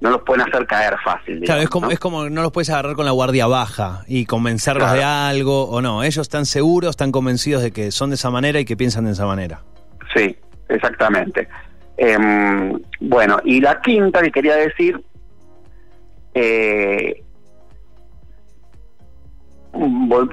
no 0.01 0.09
los 0.09 0.21
pueden 0.23 0.47
hacer 0.47 0.65
caer 0.67 0.95
fácil. 1.03 1.41
Claro, 1.41 1.61
es 1.61 1.69
como, 1.69 1.85
¿no? 1.87 1.91
es 1.91 1.99
como 1.99 2.29
no 2.29 2.41
los 2.41 2.51
puedes 2.51 2.69
agarrar 2.69 2.95
con 2.95 3.05
la 3.05 3.11
guardia 3.11 3.47
baja 3.47 4.03
y 4.07 4.25
convencerlos 4.25 4.83
Claro. 4.83 4.97
de 4.97 5.03
algo 5.05 5.63
o 5.69 5.81
no. 5.81 6.03
Ellos 6.03 6.17
están 6.23 6.45
seguros, 6.45 6.91
están 6.91 7.11
convencidos 7.11 7.61
de 7.63 7.71
que 7.71 7.91
son 7.91 8.09
de 8.09 8.15
esa 8.15 8.29
manera 8.29 8.59
y 8.59 8.65
que 8.65 8.75
piensan 8.77 9.05
de 9.05 9.11
esa 9.11 9.25
manera. 9.25 9.61
Sí, 10.15 10.35
exactamente. 10.69 11.47
Em, 11.97 12.79
bueno, 12.99 13.37
y 13.45 13.61
la 13.61 13.79
quinta 13.81 14.21
que 14.21 14.31
quería 14.31 14.55
decir, 14.55 15.01
eh, 16.33 17.23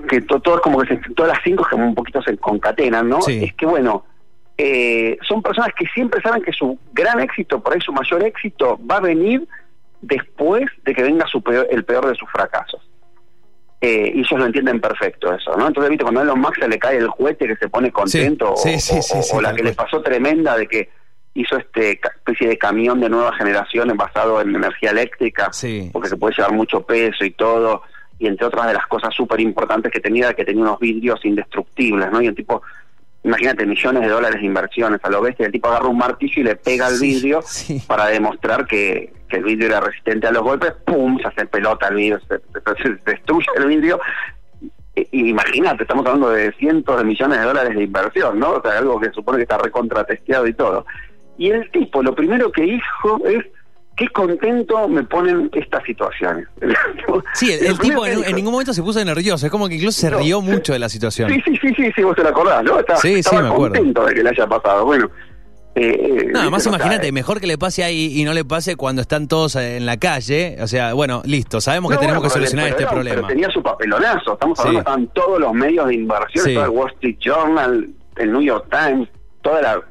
que 0.09 0.21
to- 0.23 0.41
todas 0.41 0.61
como 0.61 0.81
que 0.81 0.89
se, 0.89 0.97
todas 1.15 1.33
las 1.33 1.41
cinco 1.45 1.67
que 1.69 1.75
un 1.75 1.95
poquito 1.95 2.21
se 2.23 2.37
concatenan, 2.39 3.09
¿no? 3.09 3.23
Sí. 3.23 3.43
Es 3.45 3.55
que 3.55 3.67
bueno, 3.67 4.05
eh, 4.63 5.19
son 5.27 5.43
personas 5.43 5.71
que 5.75 5.87
siempre 5.87 6.21
saben 6.21 6.43
que 6.43 6.53
su 6.53 6.79
gran 6.93 7.21
éxito, 7.21 7.61
por 7.63 7.73
ahí 7.75 7.81
su 7.81 7.93
mayor 7.93 8.23
éxito, 8.25 8.79
va 8.91 8.97
a 8.97 9.01
venir 9.01 9.47
después 10.01 10.65
de 10.85 10.95
que 10.95 11.03
venga 11.03 11.27
su 11.27 11.43
peor- 11.43 11.67
el 11.71 11.85
peor 11.85 12.07
de 12.09 12.15
sus 12.15 12.29
fracasos. 12.31 12.81
Eh, 13.83 14.13
y 14.15 14.19
ellos 14.21 14.33
lo 14.39 14.45
entienden 14.45 14.79
perfecto 14.81 15.33
eso, 15.33 15.57
¿no? 15.57 15.67
Entonces, 15.69 15.89
viste, 15.89 16.05
cuando 16.05 16.21
a 16.21 16.25
Elon 16.25 16.39
Musk 16.41 16.59
se 16.61 16.69
le 16.69 16.79
cae 16.79 16.99
el 16.99 17.09
juguete 17.09 17.47
que 17.49 17.57
se 17.57 17.69
pone 17.71 17.91
contento, 17.91 18.55
sí, 18.57 18.75
o- 18.75 18.79
sí, 18.79 18.99
o, 18.99 19.03
sí, 19.03 19.19
o- 19.19 19.23
sí, 19.23 19.37
o 19.37 19.41
la 19.41 19.55
que 19.55 19.63
le 19.63 19.73
pasó 19.73 20.03
tremenda 20.03 20.55
de 20.57 20.67
que 20.67 20.91
hizo 21.33 21.57
este 21.57 21.93
especie 21.93 22.49
de 22.49 22.59
camión 22.59 23.01
de 23.01 23.09
nueva 23.09 23.33
generación 23.37 23.97
basado 23.97 24.41
en 24.43 24.55
energía 24.55 24.91
eléctrica, 24.91 25.51
porque 25.93 26.09
se 26.11 26.17
puede 26.19 26.35
llevar 26.37 26.53
mucho 26.53 26.83
peso 26.83 27.25
y 27.25 27.31
todo, 27.31 27.83
y 28.19 28.27
entre 28.27 28.47
otras 28.47 28.67
de 28.67 28.75
las 28.75 28.87
cosas 28.87 29.15
súper 29.15 29.41
importantes 29.41 29.91
que 29.91 30.01
tenía, 30.01 30.35
que 30.35 30.45
tenía 30.45 30.63
unos 30.63 30.79
vidrios 30.79 31.25
indestructibles, 31.25 32.11
¿no? 32.11 32.21
Y 32.21 32.27
el 32.27 32.35
tipo 32.35 32.61
imagínate, 33.25 33.67
millones 33.67 34.03
de 34.03 34.09
dólares 34.09 34.41
de 34.41 34.47
inversiones 34.47 35.01
a 35.03 35.11
lo 35.11 35.21
bestia, 35.23 35.47
el 35.47 35.53
tipo 35.53 35.69
agarra 35.69 35.89
un 35.89 35.99
martillo 35.99 36.41
y 36.41 36.45
le 36.45 36.57
pega 36.57 36.87
al 36.87 36.95
Sí, 36.95 37.07
vidrio 37.15 37.41
sí. 37.43 37.83
para 37.87 38.07
demostrar 38.07 38.67
que, 38.67 39.13
que 39.29 39.37
el 39.37 39.45
vidrio 39.45 39.67
era 39.69 39.81
resistente 39.81 40.27
a 40.27 40.33
los 40.33 40.43
golpes, 40.43 40.73
¡pum! 40.87 41.19
se 41.21 41.29
hace 41.29 41.47
pelota 41.47 41.89
el 41.89 41.97
vidrio, 41.97 42.21
se, 42.21 42.39
se- 42.39 42.83
se 42.83 43.11
destruye 43.11 43.47
el 43.57 43.67
vidrio. 43.67 44.01
Y 44.97 45.29
Imagínate, 45.31 45.85
estamos 45.85 46.05
hablando 46.07 46.31
de 46.31 46.53
cientos 46.53 46.99
de 46.99 47.05
millones 47.05 47.39
de 47.39 47.45
dólares 47.45 47.75
de 47.77 47.85
inversión, 47.85 48.39
¿no? 48.39 48.53
O 48.55 48.63
sea, 48.63 48.79
algo 48.79 48.99
que 49.01 49.11
supone 49.13 49.39
que 49.39 49.43
está 49.45 49.57
recontratesteado 49.59 50.47
y 50.47 50.53
todo. 50.55 50.85
Y 51.39 51.51
el 51.51 51.71
tipo, 51.71 52.03
lo 52.03 52.15
primero 52.15 52.51
que 52.53 52.63
dijo 52.63 53.21
es, 53.25 53.45
qué 54.01 54.09
contento 54.09 54.89
me 54.89 55.05
ponen 55.05 55.51
estas 55.53 55.85
situaciones. 55.85 56.47
Sí, 57.35 57.53
el, 57.53 57.67
el 57.67 57.79
tipo 57.79 58.03
que 58.03 58.13
en, 58.13 58.25
en 58.25 58.35
ningún 58.35 58.53
momento 58.53 58.73
se 58.73 58.83
puso 58.83 59.05
nervioso, 59.05 59.45
es 59.47 59.53
como 59.53 59.69
que 59.69 59.75
incluso 59.77 60.01
se 60.01 60.11
No. 60.11 60.19
rió 60.19 60.41
mucho 60.41 60.73
de 60.73 60.79
la 60.79 60.89
situación. 60.89 61.31
Sí, 61.31 61.41
sí, 61.45 61.57
sí, 61.61 61.69
sí, 61.77 61.93
sí, 61.95 62.03
vos 62.03 62.17
te 62.17 62.23
lo 62.23 62.31
acordás, 62.31 62.65
¿no? 62.65 62.79
Estaba, 62.81 62.99
Sí, 62.99 63.13
sí, 63.15 63.19
estaba 63.21 63.43
me 63.43 63.49
acuerdo. 63.49 63.75
contento 63.77 64.07
de 64.07 64.15
que 64.15 64.23
le 64.23 64.31
haya 64.31 64.47
pasado. 64.47 64.85
Bueno, 64.87 65.11
eh, 65.75 66.29
No, 66.33 66.41
además 66.41 66.67
imagínate, 66.67 67.13
mejor 67.13 67.41
que 67.41 67.47
le 67.47 67.57
pase 67.59 67.85
ahí 67.85 68.19
y 68.21 68.25
no 68.25 68.33
le 68.33 68.45
pase 68.45 68.77
cuando 68.77 69.03
están 69.03 69.29
todos 69.29 69.55
eh, 69.57 69.77
en 69.77 69.87
la 69.87 69.99
calle. 69.99 70.57
O 70.61 70.67
sea, 70.67 70.95
bueno, 70.95 71.23
listo, 71.25 71.61
sabemos 71.61 71.91
que 71.91 71.97
No, 71.97 72.01
tenemos 72.01 72.21
bueno, 72.21 72.29
que 72.33 72.39
solucionar 72.39 72.69
este 72.69 72.83
era- 72.83 72.93
problema. 72.93 73.17
Pero 73.17 73.29
tenía 73.29 73.51
su 73.51 73.63
papelonazo. 73.63 74.33
Estamos 74.35 74.59
Sí. 74.59 74.63
hablando, 74.67 74.81
estaban 74.81 75.07
todos 75.09 75.39
los 75.41 75.53
medios 75.53 75.87
de 75.89 75.95
inversión, 75.95 76.45
Sí. 76.47 76.55
todo 76.55 76.65
el 76.65 76.71
Wall 76.71 76.91
Street 76.95 77.17
Journal, 77.21 77.89
el 78.17 78.33
New 78.33 78.43
York 78.43 78.67
Times, 78.71 79.09
toda 79.43 79.63
la 79.63 79.83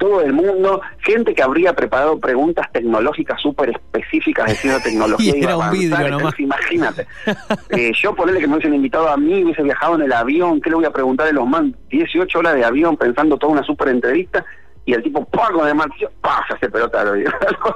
todo 0.00 0.22
el 0.22 0.32
mundo, 0.32 0.80
gente 1.00 1.34
que 1.34 1.42
habría 1.42 1.74
preparado 1.74 2.18
preguntas 2.18 2.66
tecnológicas 2.72 3.38
súper 3.40 3.68
específicas 3.70 4.46
de 4.46 4.54
cierta 4.54 4.82
tecnología. 4.88 5.36
Y 5.36 5.44
era 5.44 5.58
un 5.58 5.70
vidrio 5.70 5.94
entonces, 6.06 6.10
nomás. 6.18 6.40
Imagínate. 6.40 7.06
Eh, 7.70 7.92
yo 7.94 8.14
ponerle 8.14 8.40
que 8.40 8.46
me 8.48 8.54
hubiesen 8.54 8.74
invitado 8.74 9.08
a 9.08 9.16
mí, 9.16 9.44
hubiese 9.44 9.62
viajado 9.62 9.94
en 9.96 10.02
el 10.02 10.12
avión, 10.12 10.60
¿qué 10.60 10.70
le 10.70 10.76
voy 10.76 10.84
a 10.86 10.90
preguntar 10.90 11.28
a 11.28 11.32
los 11.32 11.46
man? 11.46 11.76
18 11.90 12.38
horas 12.38 12.54
de 12.54 12.64
avión 12.64 12.96
pensando 12.96 13.36
toda 13.36 13.52
una 13.52 13.62
súper 13.62 13.88
entrevista 13.88 14.44
y 14.86 14.94
el 14.94 15.02
tipo, 15.02 15.24
¡pah! 15.26 15.50
con 15.52 15.68
el 15.68 15.74
martillo, 15.74 16.10
¡pah! 16.20 16.42
se 16.48 16.54
hace 16.54 16.70
pelota. 16.70 17.02
al 17.02 17.08
oído. 17.08 17.30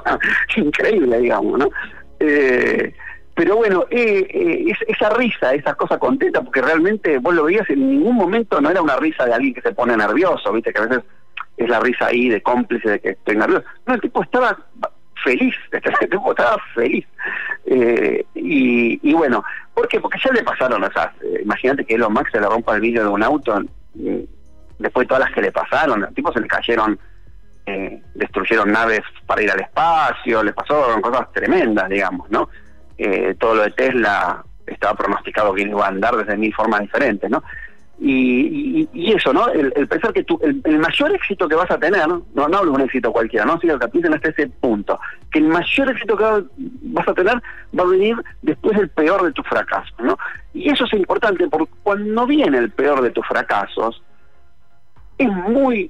Increíble, 0.57 1.19
digamos, 1.19 1.59
¿no? 1.59 1.69
Eh, 2.19 2.93
pero 3.33 3.57
bueno, 3.57 3.85
eh, 3.89 4.25
eh, 4.29 4.65
es- 4.71 4.85
esa 4.95 5.09
risa, 5.11 5.53
esa 5.53 5.75
cosa 5.75 5.97
contenta, 5.99 6.41
porque 6.41 6.61
realmente 6.61 7.17
vos 7.19 7.33
lo 7.35 7.43
veías 7.43 7.69
en 7.69 7.87
ningún 7.89 8.15
momento, 8.15 8.59
no 8.61 8.69
era 8.69 8.81
una 8.81 8.95
risa 8.97 9.25
de 9.25 9.33
alguien 9.33 9.53
que 9.53 9.61
se 9.61 9.73
pone 9.73 9.95
nervioso, 9.95 10.51
viste, 10.53 10.71
que 10.73 10.79
a 10.79 10.85
veces 10.85 11.03
es 11.57 11.69
la 11.69 11.79
risa 11.79 12.07
ahí 12.07 12.29
de 12.29 12.41
cómplice 12.41 12.89
de 12.89 12.99
que 12.99 13.09
estoy 13.09 13.35
nervioso. 13.35 13.65
No, 13.85 13.93
el 13.93 14.01
tipo 14.01 14.23
estaba 14.23 14.57
feliz, 15.23 15.55
el 15.71 16.09
tipo 16.09 16.31
estaba 16.31 16.57
feliz. 16.73 17.05
Eh, 17.65 18.25
y, 18.35 18.99
y 19.09 19.13
bueno, 19.13 19.43
¿por 19.73 19.87
qué? 19.87 19.99
Porque 19.99 20.19
ya 20.23 20.31
le 20.31 20.43
pasaron, 20.43 20.81
sea, 20.93 21.13
eh, 21.21 21.41
imagínate 21.43 21.85
que 21.85 21.95
Elon 21.95 22.13
Musk 22.13 22.31
se 22.31 22.39
le 22.39 22.47
rompa 22.47 22.75
el 22.75 22.81
vidrio 22.81 23.03
de 23.03 23.09
un 23.09 23.23
auto, 23.23 23.59
mm, 23.95 24.19
después 24.79 25.05
de 25.05 25.07
todas 25.07 25.23
las 25.25 25.33
que 25.33 25.41
le 25.41 25.51
pasaron, 25.51 26.03
al 26.03 26.13
tipo 26.13 26.31
se 26.31 26.41
le 26.41 26.47
cayeron, 26.47 26.99
eh, 27.65 28.01
destruyeron 28.13 28.71
naves 28.71 29.01
para 29.25 29.41
ir 29.41 29.51
al 29.51 29.61
espacio, 29.61 30.43
les 30.43 30.53
pasaron 30.53 31.01
cosas 31.01 31.31
tremendas, 31.31 31.89
digamos, 31.89 32.29
¿no? 32.29 32.49
Eh, 32.97 33.35
todo 33.39 33.55
lo 33.55 33.63
de 33.63 33.71
Tesla 33.71 34.43
estaba 34.67 34.93
pronosticado 34.95 35.53
que 35.53 35.63
iba 35.63 35.85
a 35.85 35.89
andar 35.89 36.15
desde 36.15 36.37
mil 36.37 36.53
formas 36.53 36.81
diferentes, 36.81 37.29
¿no? 37.29 37.43
Y, 37.97 38.11
y, 38.11 38.89
y 38.93 39.13
eso, 39.13 39.31
¿no? 39.31 39.47
El, 39.47 39.71
pensar 39.87 40.11
que 40.11 40.23
tú, 40.25 40.37
el, 40.43 40.79
mayor 40.79 41.15
éxito 41.15 41.47
que 41.47 41.55
vas 41.55 41.71
a 41.71 41.77
tener, 41.77 42.05
no, 42.07 42.23
no 42.33 42.43
hablo 42.43 42.71
de 42.71 42.77
un 42.77 42.81
éxito 42.81 43.11
cualquiera, 43.11 43.45
¿no? 43.45 43.57
Sino 43.59 43.79
que 43.79 43.87
piensen 43.87 44.13
hasta 44.13 44.29
ese 44.29 44.47
punto, 44.47 44.99
que 45.31 45.39
el 45.39 45.47
mayor 45.47 45.91
éxito 45.91 46.17
que 46.17 46.23
va- 46.23 46.43
vas 46.57 47.07
a 47.07 47.13
tener 47.13 47.41
va 47.77 47.83
a 47.83 47.87
venir 47.87 48.17
después 48.41 48.77
del 48.77 48.89
peor 48.89 49.23
de 49.23 49.31
tus 49.31 49.47
fracasos, 49.47 49.95
¿no? 49.99 50.17
Y 50.53 50.69
eso 50.69 50.83
es 50.83 50.93
importante 50.93 51.47
porque 51.47 51.71
cuando 51.83 52.27
viene 52.27 52.57
el 52.57 52.69
peor 52.71 53.01
de 53.01 53.11
tus 53.11 53.25
fracasos, 53.25 54.03
es 55.17 55.29
muy 55.29 55.89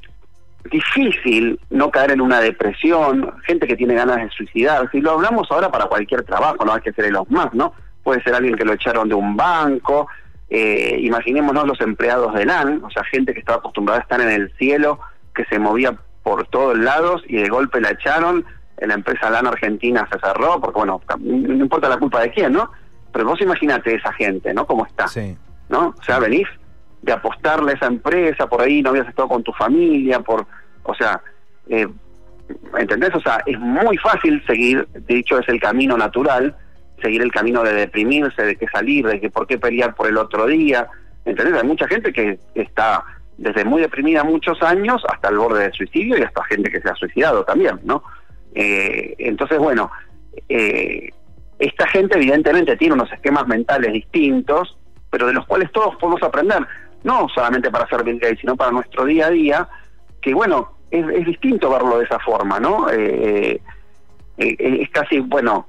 difícil 0.71 1.59
no 1.71 1.89
caer 1.89 2.11
en 2.11 2.21
una 2.21 2.39
depresión, 2.39 3.31
gente 3.45 3.67
que 3.67 3.75
tiene 3.75 3.95
ganas 3.95 4.17
de 4.17 4.29
suicidarse, 4.29 4.97
y 4.97 5.01
lo 5.01 5.11
hablamos 5.11 5.47
ahora 5.51 5.71
para 5.71 5.85
cualquier 5.85 6.23
trabajo, 6.23 6.63
no 6.65 6.73
hay 6.73 6.81
que 6.81 6.93
ser 6.93 7.11
los 7.11 7.29
más, 7.31 7.53
¿no? 7.53 7.73
Puede 8.03 8.21
ser 8.21 8.35
alguien 8.35 8.55
que 8.55 8.65
lo 8.65 8.73
echaron 8.73 9.09
de 9.09 9.15
un 9.15 9.35
banco, 9.35 10.07
eh, 10.49 10.97
imaginémonos 11.01 11.67
los 11.67 11.81
empleados 11.81 12.33
de 12.33 12.45
LAN, 12.45 12.83
o 12.83 12.89
sea, 12.89 13.03
gente 13.05 13.33
que 13.33 13.39
estaba 13.39 13.59
acostumbrada 13.59 13.99
a 13.99 14.03
estar 14.03 14.21
en 14.21 14.29
el 14.29 14.51
cielo, 14.57 14.99
que 15.33 15.45
se 15.45 15.59
movía 15.59 15.97
por 16.23 16.47
todos 16.47 16.77
lados 16.77 17.23
y 17.27 17.37
de 17.37 17.49
golpe 17.49 17.81
la 17.81 17.91
echaron, 17.91 18.45
en 18.77 18.89
la 18.89 18.95
empresa 18.95 19.29
LAN 19.29 19.47
Argentina 19.47 20.07
se 20.11 20.19
cerró, 20.19 20.59
porque 20.59 20.79
bueno, 20.79 21.01
no 21.19 21.53
importa 21.53 21.87
la 21.87 21.97
culpa 21.97 22.21
de 22.21 22.31
quién, 22.31 22.53
¿no? 22.53 22.71
Pero 23.11 23.25
vos 23.25 23.41
imaginate 23.41 23.95
esa 23.95 24.11
gente, 24.13 24.53
¿no? 24.53 24.65
¿Cómo 24.65 24.85
está? 24.85 25.07
Sí. 25.07 25.37
¿no? 25.69 25.95
O 25.97 26.03
sea, 26.03 26.19
venís 26.19 26.47
de 27.01 27.11
apostarle 27.11 27.71
a 27.71 27.75
esa 27.75 27.85
empresa, 27.85 28.47
por 28.47 28.61
ahí 28.61 28.81
no 28.81 28.89
habías 28.89 29.07
estado 29.07 29.27
con 29.27 29.43
tu 29.43 29.51
familia, 29.53 30.19
por, 30.19 30.45
o 30.83 30.95
sea, 30.95 31.21
eh, 31.67 31.87
¿entendés? 32.77 33.13
O 33.15 33.19
sea, 33.19 33.41
es 33.45 33.59
muy 33.59 33.97
fácil 33.97 34.43
seguir, 34.45 34.87
de 34.93 35.17
hecho 35.17 35.39
es 35.39 35.47
el 35.47 35.59
camino 35.59 35.97
natural, 35.97 36.55
seguir 37.01 37.21
el 37.21 37.31
camino 37.31 37.63
de 37.63 37.73
deprimirse, 37.73 38.41
de 38.43 38.55
que 38.55 38.67
salir, 38.67 39.05
de 39.05 39.19
que 39.19 39.29
por 39.29 39.47
qué 39.47 39.57
pelear 39.57 39.95
por 39.95 40.07
el 40.07 40.17
otro 40.17 40.45
día, 40.45 40.87
¿entendés? 41.25 41.61
Hay 41.61 41.67
mucha 41.67 41.87
gente 41.87 42.11
que 42.13 42.39
está 42.53 43.03
desde 43.37 43.65
muy 43.65 43.81
deprimida 43.81 44.23
muchos 44.23 44.61
años 44.61 45.03
hasta 45.09 45.29
el 45.29 45.37
borde 45.37 45.63
del 45.63 45.73
suicidio 45.73 46.17
y 46.17 46.21
hasta 46.21 46.43
gente 46.45 46.71
que 46.71 46.79
se 46.79 46.89
ha 46.89 46.95
suicidado 46.95 47.43
también, 47.43 47.79
¿no? 47.83 48.03
Eh, 48.53 49.15
entonces, 49.19 49.57
bueno, 49.57 49.91
eh, 50.47 51.09
esta 51.59 51.87
gente 51.87 52.15
evidentemente 52.15 52.77
tiene 52.77 52.93
unos 52.93 53.11
esquemas 53.11 53.47
mentales 53.47 53.91
distintos, 53.91 54.77
pero 55.09 55.27
de 55.27 55.33
los 55.33 55.45
cuales 55.45 55.71
todos 55.71 55.95
podemos 55.97 56.23
aprender, 56.23 56.65
no 57.03 57.27
solamente 57.33 57.69
para 57.69 57.87
ser 57.87 58.03
Bill 58.03 58.19
Gates, 58.19 58.39
sino 58.39 58.55
para 58.55 58.71
nuestro 58.71 59.05
día 59.05 59.27
a 59.27 59.31
día, 59.31 59.67
que 60.21 60.33
bueno, 60.33 60.77
es, 60.91 61.25
distinto 61.25 61.69
verlo 61.69 61.99
de 61.99 62.05
esa 62.05 62.19
forma, 62.19 62.59
¿no? 62.59 62.89
Eh, 62.89 63.59
es 64.37 64.89
casi, 64.89 65.19
bueno, 65.19 65.67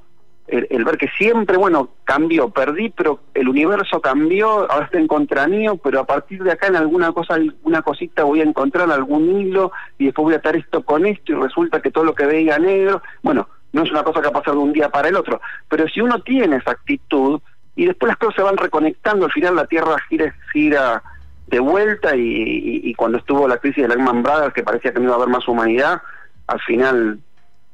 el, 0.49 0.85
ver 0.85 0.97
que 0.97 1.09
siempre, 1.19 1.57
bueno, 1.57 1.91
cambió, 2.05 2.51
perdí, 2.51 2.91
pero 2.91 3.21
el 3.35 3.49
universo 3.49 4.01
cambió, 4.01 4.71
ahora 4.71 4.85
está 4.87 4.99
en 4.99 5.09
contra 5.09 5.47
mío, 5.49 5.77
pero 5.83 6.01
a 6.01 6.05
partir 6.07 6.43
de 6.43 6.53
acá 6.53 6.69
en 6.69 6.77
alguna 6.77 7.13
cosa, 7.13 7.35
alguna 7.35 7.83
cosita 7.83 8.23
voy 8.25 8.41
a 8.41 8.45
encontrar 8.45 8.91
algún 8.91 9.41
hilo 9.41 9.73
y 9.99 10.07
después 10.07 10.25
voy 10.25 10.35
a 10.35 10.39
atar 10.39 10.55
esto 10.57 10.83
con 10.85 11.05
esto 11.07 11.33
y 11.33 11.35
resulta 11.35 11.81
que 11.81 11.91
todo 11.91 12.05
lo 12.05 12.15
que 12.15 12.27
veía 12.27 12.59
negro, 12.59 13.03
bueno, 13.23 13.49
no 13.73 13.83
es 13.83 13.91
una 13.91 14.05
cosa 14.05 14.21
que 14.21 14.29
va 14.29 14.39
a 14.39 14.41
pasar 14.41 14.55
de 14.55 14.61
un 14.61 14.73
día 14.73 14.89
para 14.89 15.09
el 15.09 15.17
otro, 15.17 15.41
pero 15.69 15.89
si 15.89 16.01
uno 16.01 16.21
tiene 16.23 16.57
esa 16.57 16.71
actitud 16.71 17.41
y 17.75 17.85
después 17.87 18.09
las 18.09 18.17
cosas 18.17 18.37
se 18.37 18.43
van 18.43 18.57
reconectando, 18.57 19.27
al 19.27 19.33
final 19.33 19.57
la 19.57 19.67
Tierra 19.67 19.97
gira, 20.09 20.35
gira 20.53 21.03
de 21.49 21.59
vuelta 21.61 22.17
y, 22.17 22.21
y- 22.23 22.81
y 22.85 22.95
cuando 22.95 23.19
estuvo 23.19 23.47
la 23.47 23.59
crisis 23.59 23.83
de 23.83 23.89
Lehman 23.95 24.23
Brothers, 24.23 24.55
que 24.55 24.63
parecía 24.63 24.93
que 24.93 24.99
no 25.01 25.07
iba 25.07 25.13
a 25.15 25.17
haber 25.17 25.29
más 25.29 25.47
humanidad, 25.47 26.01
al 26.47 26.61
final 26.61 27.19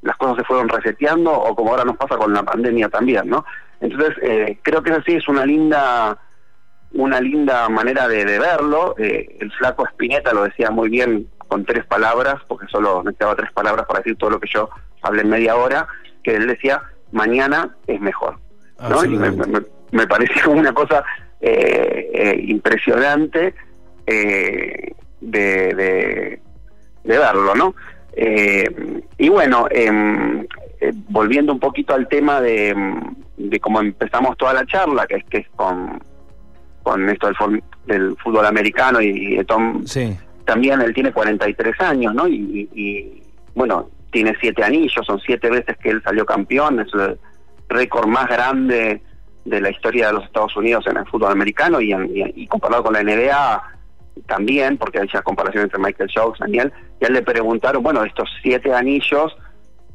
las 0.02 0.16
cosas 0.16 0.36
se 0.38 0.44
fueron 0.44 0.68
reseteando 0.68 1.32
o 1.32 1.54
como 1.54 1.70
ahora 1.70 1.84
nos 1.84 1.96
pasa 1.96 2.16
con 2.16 2.32
la 2.32 2.42
pandemia 2.42 2.88
también, 2.88 3.28
¿no? 3.28 3.44
Entonces, 3.80 4.16
eh, 4.22 4.58
creo 4.62 4.82
que 4.82 4.90
eso 4.90 5.02
sí 5.06 5.14
es 5.14 5.28
una 5.28 5.44
linda 5.46 6.18
una 6.94 7.20
linda 7.20 7.68
manera 7.70 8.06
de, 8.06 8.24
de 8.26 8.38
verlo. 8.38 8.94
Eh, 8.98 9.38
el 9.40 9.50
flaco 9.52 9.86
Spinetta 9.86 10.32
lo 10.34 10.44
decía 10.44 10.70
muy 10.70 10.90
bien 10.90 11.26
con 11.48 11.64
tres 11.64 11.86
palabras, 11.86 12.34
porque 12.48 12.66
solo 12.66 13.02
necesitaba 13.02 13.34
tres 13.34 13.50
palabras 13.52 13.86
para 13.86 14.00
decir 14.00 14.16
todo 14.16 14.30
lo 14.30 14.40
que 14.40 14.48
yo 14.52 14.68
hablé 15.02 15.22
en 15.22 15.30
media 15.30 15.56
hora, 15.56 15.86
que 16.22 16.34
él 16.36 16.46
decía, 16.46 16.82
mañana 17.12 17.74
es 17.86 17.98
mejor. 18.00 18.38
¿no? 18.90 19.04
Y 19.04 19.16
me, 19.16 19.30
me- 19.30 19.62
me 19.90 20.06
pareció 20.06 20.50
una 20.50 20.72
cosa 20.74 21.02
eh, 21.40 22.10
eh, 22.12 22.40
impresionante 22.48 23.54
eh, 24.06 24.92
de, 25.20 25.74
de, 25.74 26.40
de 27.04 27.18
verlo, 27.18 27.54
¿no? 27.54 27.74
Eh, 28.14 29.02
y 29.18 29.28
bueno, 29.28 29.66
em, 29.70 30.46
eh, 30.80 30.92
volviendo 31.08 31.52
un 31.52 31.60
poquito 31.60 31.94
al 31.94 32.08
tema 32.08 32.40
de, 32.40 32.74
de 33.36 33.60
cómo 33.60 33.80
empezamos 33.80 34.36
toda 34.36 34.52
la 34.52 34.66
charla, 34.66 35.06
que 35.06 35.16
es 35.16 35.24
que 35.24 35.38
es 35.38 35.48
con, 35.56 36.00
con 36.82 37.08
esto 37.08 37.30
del, 37.86 38.16
fútbol 38.22 38.46
americano 38.46 39.00
y, 39.00 39.38
y 39.38 39.44
Tom, 39.44 39.84
Sí. 39.86 40.16
también 40.44 40.80
él 40.82 40.92
tiene 40.94 41.12
43 41.12 41.80
años, 41.80 42.14
¿no? 42.14 42.28
Y, 42.28 42.68
y- 42.74 42.80
y, 42.80 43.22
bueno, 43.54 43.88
tiene 44.10 44.34
siete 44.40 44.62
anillos, 44.62 45.06
son 45.06 45.18
siete 45.20 45.48
veces 45.50 45.76
que 45.78 45.90
él 45.90 46.02
salió 46.04 46.26
campeón, 46.26 46.80
es 46.80 46.92
el 46.94 47.18
récord 47.68 48.06
más 48.06 48.26
grande 48.28 49.00
de 49.44 49.60
la 49.60 49.70
historia 49.70 50.08
de 50.08 50.12
los 50.14 50.24
Estados 50.24 50.54
Unidos 50.56 50.84
en 50.86 50.98
el 50.98 51.06
fútbol 51.06 51.32
americano 51.32 51.80
y, 51.80 51.92
en- 51.92 52.10
y- 52.14 52.42
y 52.42 52.46
comparado 52.46 52.84
con 52.84 52.92
la 52.92 53.02
NBA 53.02 53.62
también, 54.26 54.76
porque 54.78 55.00
hay 55.00 55.08
ya 55.12 55.22
comparación 55.22 55.64
entre 55.64 55.78
Michael 55.78 56.10
y 56.14 56.40
Daniel, 56.40 56.72
y 57.00 57.04
a 57.04 57.08
él 57.08 57.14
le 57.14 57.22
preguntaron, 57.22 57.82
bueno, 57.82 58.02
de 58.02 58.08
estos 58.08 58.28
siete 58.42 58.72
anillos, 58.74 59.36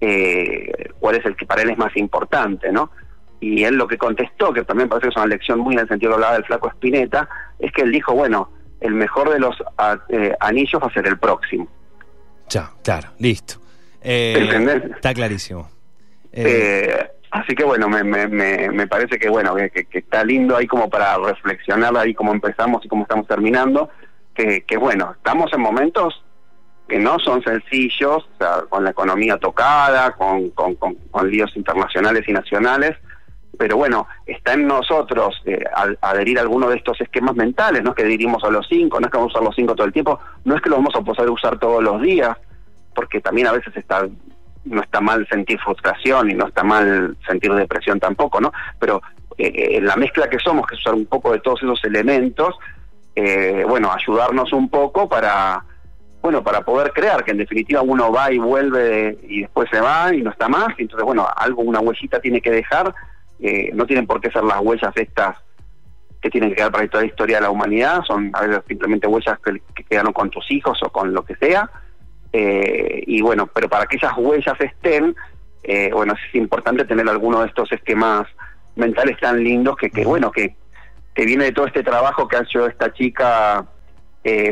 eh, 0.01 0.71
¿cuál 0.99 1.15
es 1.15 1.25
el 1.25 1.35
que 1.35 1.45
para 1.45 1.61
él 1.61 1.69
es 1.71 1.77
más 1.77 1.95
importante, 1.97 2.71
no? 2.71 2.91
Y 3.39 3.63
él 3.63 3.75
lo 3.75 3.87
que 3.87 3.97
contestó, 3.97 4.51
que 4.53 4.63
también 4.63 4.89
parece 4.89 5.07
que 5.07 5.09
es 5.11 5.17
una 5.17 5.27
lección 5.27 5.59
muy 5.59 5.75
en 5.75 5.81
el 5.81 5.87
sentido 5.87 6.11
que 6.11 6.15
hablaba 6.15 6.33
del 6.33 6.45
flaco 6.45 6.69
Espineta, 6.69 7.29
es 7.59 7.71
que 7.71 7.81
él 7.83 7.91
dijo, 7.91 8.13
bueno, 8.13 8.49
el 8.81 8.93
mejor 8.93 9.29
de 9.31 9.39
los 9.39 9.55
a- 9.77 9.99
eh, 10.09 10.33
anillos 10.39 10.81
va 10.81 10.87
a 10.87 10.93
ser 10.93 11.07
el 11.07 11.17
próximo. 11.17 11.67
Ya, 12.49 12.71
claro, 12.83 13.09
listo. 13.19 13.55
Eh, 14.01 14.35
¿Entendés? 14.37 14.83
Está 14.95 15.13
clarísimo. 15.13 15.69
Eh, 16.31 17.07
así 17.31 17.55
que 17.55 17.63
bueno, 17.63 17.89
me, 17.89 18.03
me, 18.03 18.27
me, 18.27 18.69
me 18.71 18.87
parece 18.87 19.17
que 19.19 19.29
bueno, 19.29 19.55
que, 19.55 19.69
que- 19.69 19.85
que 19.85 19.99
está 19.99 20.23
lindo 20.23 20.55
ahí 20.55 20.67
como 20.67 20.89
para 20.89 21.17
reflexionar 21.17 21.95
ahí 21.97 22.13
cómo 22.13 22.31
empezamos 22.33 22.85
y 22.85 22.87
cómo 22.87 23.03
estamos 23.03 23.27
terminando, 23.27 23.89
que, 24.37 24.61
que 24.61 24.77
bueno, 24.77 25.13
estamos 25.17 25.51
en 25.51 25.61
momentos 25.61 26.23
que 26.87 26.99
no 26.99 27.19
son 27.19 27.43
sencillos, 27.43 28.29
con 28.69 28.83
la 28.83 28.91
economía 28.91 29.37
tocada, 29.37 30.11
con, 30.11 30.53
líos 31.29 31.51
internacionales 31.57 32.23
y 32.27 32.31
nacionales, 32.31 32.95
pero 33.57 33.75
bueno, 33.75 34.07
está 34.25 34.53
en 34.53 34.67
nosotros 34.67 35.41
eh, 35.45 35.63
adherir 36.01 36.37
a 36.37 36.43
alguno 36.43 36.69
de 36.69 36.77
estos 36.77 37.01
esquemas 37.01 37.35
mentales, 37.35 37.83
no 37.83 37.89
es 37.89 37.95
que 37.95 38.05
dirimos 38.05 38.43
a 38.43 38.51
los 38.51 38.67
cinco, 38.69 38.99
no 38.99 39.07
es 39.07 39.11
que 39.11 39.17
vamos 39.17 39.33
a 39.33 39.37
usar 39.39 39.43
los 39.43 39.55
cinco 39.55 39.75
todo 39.75 39.87
el 39.87 39.93
tiempo, 39.93 40.19
no 40.45 40.55
es 40.55 40.61
que 40.61 40.69
lo 40.69 40.77
vamos 40.77 40.95
a 40.95 41.01
poder 41.01 41.29
usar 41.29 41.57
todos 41.57 41.83
los 41.83 42.01
días, 42.01 42.37
porque 42.95 43.19
también 43.19 43.47
a 43.47 43.53
veces 43.53 43.75
está 43.75 44.07
no 44.63 44.81
está 44.81 44.99
mal 44.99 45.25
sentir 45.29 45.57
frustración 45.59 46.29
y 46.29 46.33
no 46.33 46.47
está 46.47 46.61
mal 46.61 47.17
sentir 47.25 47.53
depresión 47.53 48.01
tampoco, 48.01 48.41
¿no? 48.41 48.51
Pero 48.79 49.01
eh, 49.37 49.51
eh 49.55 49.81
la 49.81 49.95
mezcla 49.95 50.29
que 50.29 50.39
somos, 50.39 50.67
que 50.67 50.75
es 50.75 50.81
usar 50.81 50.93
un 50.93 51.05
poco 51.05 51.31
de 51.31 51.39
todos 51.39 51.63
esos 51.63 51.83
elementos, 51.85 52.55
eh, 53.19 53.65
bueno, 53.67 53.91
ayudarnos 53.91 54.53
un 54.53 54.69
poco 54.69 55.09
para, 55.09 55.65
bueno, 56.21 56.43
para 56.43 56.61
poder 56.61 56.93
crear, 56.93 57.23
que 57.23 57.31
en 57.31 57.39
definitiva 57.39 57.81
uno 57.81 58.11
va 58.11 58.31
y 58.31 58.37
vuelve 58.37 59.17
y 59.27 59.41
después 59.41 59.67
se 59.71 59.81
va 59.81 60.13
y 60.13 60.21
no 60.21 60.29
está 60.29 60.47
más, 60.47 60.67
y 60.77 60.83
entonces, 60.83 61.03
bueno, 61.03 61.27
algo, 61.35 61.63
una 61.63 61.79
huellita 61.79 62.19
tiene 62.19 62.41
que 62.41 62.51
dejar. 62.51 62.93
Eh, 63.39 63.71
no 63.73 63.87
tienen 63.87 64.05
por 64.05 64.21
qué 64.21 64.29
ser 64.29 64.43
las 64.43 64.59
huellas 64.61 64.93
estas 64.95 65.35
que 66.21 66.29
tienen 66.29 66.51
que 66.51 66.57
quedar 66.57 66.71
para 66.71 66.87
toda 66.87 67.03
la 67.03 67.09
historia 67.09 67.37
de 67.37 67.41
la 67.41 67.49
humanidad, 67.49 68.03
son 68.05 68.29
a 68.33 68.41
veces 68.41 68.63
simplemente 68.67 69.07
huellas 69.07 69.39
que, 69.39 69.83
quedaron 69.83 70.13
con 70.13 70.29
tus 70.29 70.51
hijos 70.51 70.77
o 70.83 70.91
con 70.91 71.11
lo 71.11 71.25
que 71.25 71.35
sea, 71.37 71.71
eh, 72.33 73.01
y 73.07 73.19
bueno, 73.21 73.47
pero 73.47 73.67
para 73.67 73.87
que 73.87 73.97
esas 73.97 74.15
huellas 74.15 74.59
estén, 74.59 75.15
eh, 75.63 75.89
bueno, 75.91 76.13
es 76.13 76.35
importante 76.35 76.85
tener 76.85 77.09
alguno 77.09 77.41
de 77.41 77.47
estos 77.47 77.71
esquemas 77.71 78.27
mentales 78.75 79.19
tan 79.19 79.43
lindos 79.43 79.75
que, 79.75 79.89
que 79.89 80.05
bueno, 80.05 80.31
que, 80.31 80.55
que 81.17 81.25
viene 81.25 81.45
de 81.45 81.51
todo 81.51 81.65
este 81.65 81.81
trabajo 81.81 82.27
que 82.27 82.37
ha 82.37 82.41
hecho 82.41 82.67
esta 82.67 82.93
chica 82.93 83.65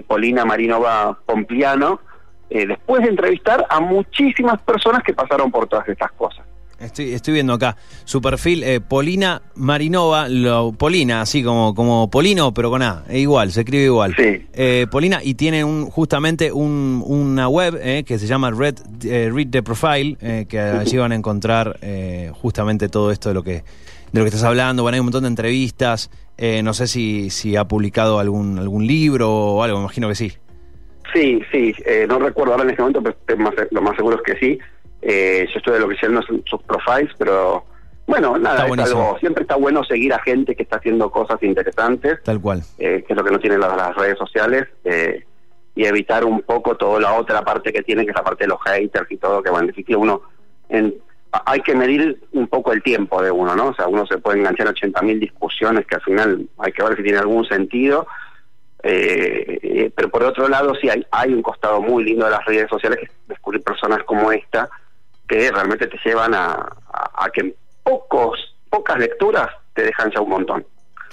Polina 0.08 0.46
Marinova 0.46 1.20
Pompliano, 1.26 2.00
después 2.50 3.04
de 3.04 3.10
entrevistar 3.10 3.68
a 3.70 3.80
muchísimas 3.80 4.60
personas 4.62 5.04
que 5.04 5.14
pasaron 5.14 5.52
por 5.52 5.68
todas 5.68 5.88
estas 5.88 6.12
cosas. 6.14 6.46
Estoy, 6.80 7.14
estoy 7.14 7.36
viendo 7.36 7.54
acá 7.54 7.78
su 8.04 8.22
perfil, 8.22 8.64
eh, 8.64 8.82
Polina 8.82 9.42
Marinova, 9.56 10.28
lo, 10.28 10.74
Polina, 10.74 11.22
así 11.22 11.42
como, 11.42 11.74
como 11.74 12.10
Polino, 12.10 12.54
pero 12.54 12.70
con 12.70 12.82
A, 12.82 13.04
es 13.08 13.20
igual, 13.20 13.52
se 13.52 13.62
escribe 13.62 13.86
igual. 13.86 14.14
Sí. 14.18 14.46
Eh, 14.54 14.86
Polina, 14.92 15.22
y 15.24 15.36
tiene 15.36 15.64
un, 15.64 15.90
justamente 15.90 16.52
un, 16.52 17.02
una 17.06 17.48
web 17.48 17.80
eh, 17.82 18.04
que 18.06 18.20
se 18.20 18.28
llama 18.28 18.52
Read, 18.52 18.76
Read 19.02 19.48
the 19.52 19.64
Profile, 19.64 20.46
que 20.50 20.60
allí 20.60 20.98
van 20.98 21.14
a 21.14 21.16
encontrar 21.16 21.80
justamente 22.34 22.90
todo 22.90 23.12
esto 23.12 23.30
de 23.30 23.36
lo 23.36 23.44
que 23.44 23.64
de 24.16 24.22
lo 24.22 24.26
que 24.26 24.30
estás 24.30 24.44
hablando, 24.44 24.88
a 24.88 24.92
hay 24.92 25.00
un 25.00 25.06
montón 25.06 25.24
de 25.24 25.30
entrevistas, 25.30 26.10
no 26.64 26.74
sé 26.74 26.88
si, 26.88 27.30
si 27.30 27.56
ha 27.56 27.66
publicado 27.66 28.20
algún, 28.20 28.58
algún 28.58 28.88
libro 28.88 29.30
o 29.30 29.64
algo, 29.64 29.78
me 29.78 29.84
imagino 29.84 30.08
que 30.08 30.16
sí. 30.16 30.34
Sí, 31.14 31.42
sí, 31.52 31.74
no 32.10 32.20
recuerdo 32.20 32.54
ahora 32.54 32.64
en 32.64 32.72
este 32.72 32.82
momento, 32.82 33.02
pero 33.26 33.52
lo 33.72 33.82
más 33.82 33.96
seguro 33.96 34.18
es 34.18 34.22
que 34.24 34.40
sí. 34.40 34.60
Eh, 35.08 35.48
yo 35.54 35.60
estoy 35.60 35.74
de 35.76 35.80
lo 35.82 35.88
que 35.88 35.98
son 35.98 36.20
sus 36.46 36.64
profiles, 36.64 37.14
pero 37.16 37.64
bueno, 38.08 38.40
nada, 38.40 38.68
siempre 39.20 39.44
está 39.44 39.56
bueno 39.56 39.84
seguir 39.84 40.12
a 40.12 40.20
gente 40.20 40.56
que 40.56 40.64
está 40.64 40.78
haciendo 40.78 41.12
cosas 41.12 41.42
interesantes. 41.44 42.24
Tal 42.24 42.42
cual. 42.42 42.64
Eh, 42.80 43.04
que 43.06 43.14
es 43.14 43.18
lo 43.18 43.24
que 43.24 43.32
no 43.32 43.40
tienen 43.40 43.60
las, 43.60 43.96
redes 43.96 44.18
sociales. 44.18 44.68
Eh, 44.84 45.24
y 45.76 45.86
evitar 45.86 46.24
un 46.26 46.42
poco 46.42 46.76
toda 46.76 47.00
la 47.00 47.14
otra 47.14 47.44
parte 47.44 47.72
que 47.72 47.84
tiene, 47.84 48.04
que 48.04 48.12
es 48.12 48.16
la 48.16 48.24
parte 48.24 48.46
de 48.46 48.48
los 48.48 48.62
haters 48.64 49.12
y 49.12 49.18
todo, 49.18 49.44
que 49.44 49.52
bueno, 49.52 49.72
en 49.76 49.96
uno... 49.96 50.22
En, 50.70 50.96
hay 51.46 51.62
que 51.62 51.76
medir 51.76 52.22
un 52.34 52.48
poco 52.48 52.72
el 52.72 52.84
tiempo 52.84 53.22
de 53.22 53.32
uno, 53.32 53.56
¿no? 53.56 53.68
O 53.68 53.74
sea, 53.74 53.88
uno 53.88 54.06
se 54.06 54.18
puede 54.18 54.40
enganchar 54.40 54.68
en 54.68 54.74
80.000 54.74 55.20
discusiones 55.20 55.86
que 55.86 55.96
al 55.96 56.02
final 56.02 56.50
hay 56.58 56.72
que 56.72 56.84
ver 56.84 56.98
si 56.98 57.04
tiene 57.04 57.20
algún 57.20 57.46
sentido. 57.46 58.08
pero 58.82 60.10
por 60.10 60.24
otro 60.24 60.48
lado, 60.48 60.76
sí 60.76 60.90
hay, 60.90 61.06
hay 61.12 61.34
un 61.34 61.42
costado 61.42 61.82
muy 61.82 62.04
lindo 62.04 62.26
de 62.26 62.32
las 62.32 62.46
redes 62.46 62.70
sociales, 62.70 63.00
que 63.00 63.06
es 63.06 63.12
descubrir 63.28 63.64
personas 63.64 64.04
como 64.04 64.32
esta, 64.32 64.70
que 65.28 65.52
realmente 65.52 65.88
te 65.88 65.98
llevan 66.04 66.34
a, 66.34 66.76
que 67.34 67.42
en 67.42 67.56
pocos, 67.84 68.56
pocas 68.70 68.98
lecturas 68.98 69.50
te 69.74 69.84
dejan 69.84 70.12
ya 70.12 70.22
un 70.22 70.30
montón. 70.30 70.66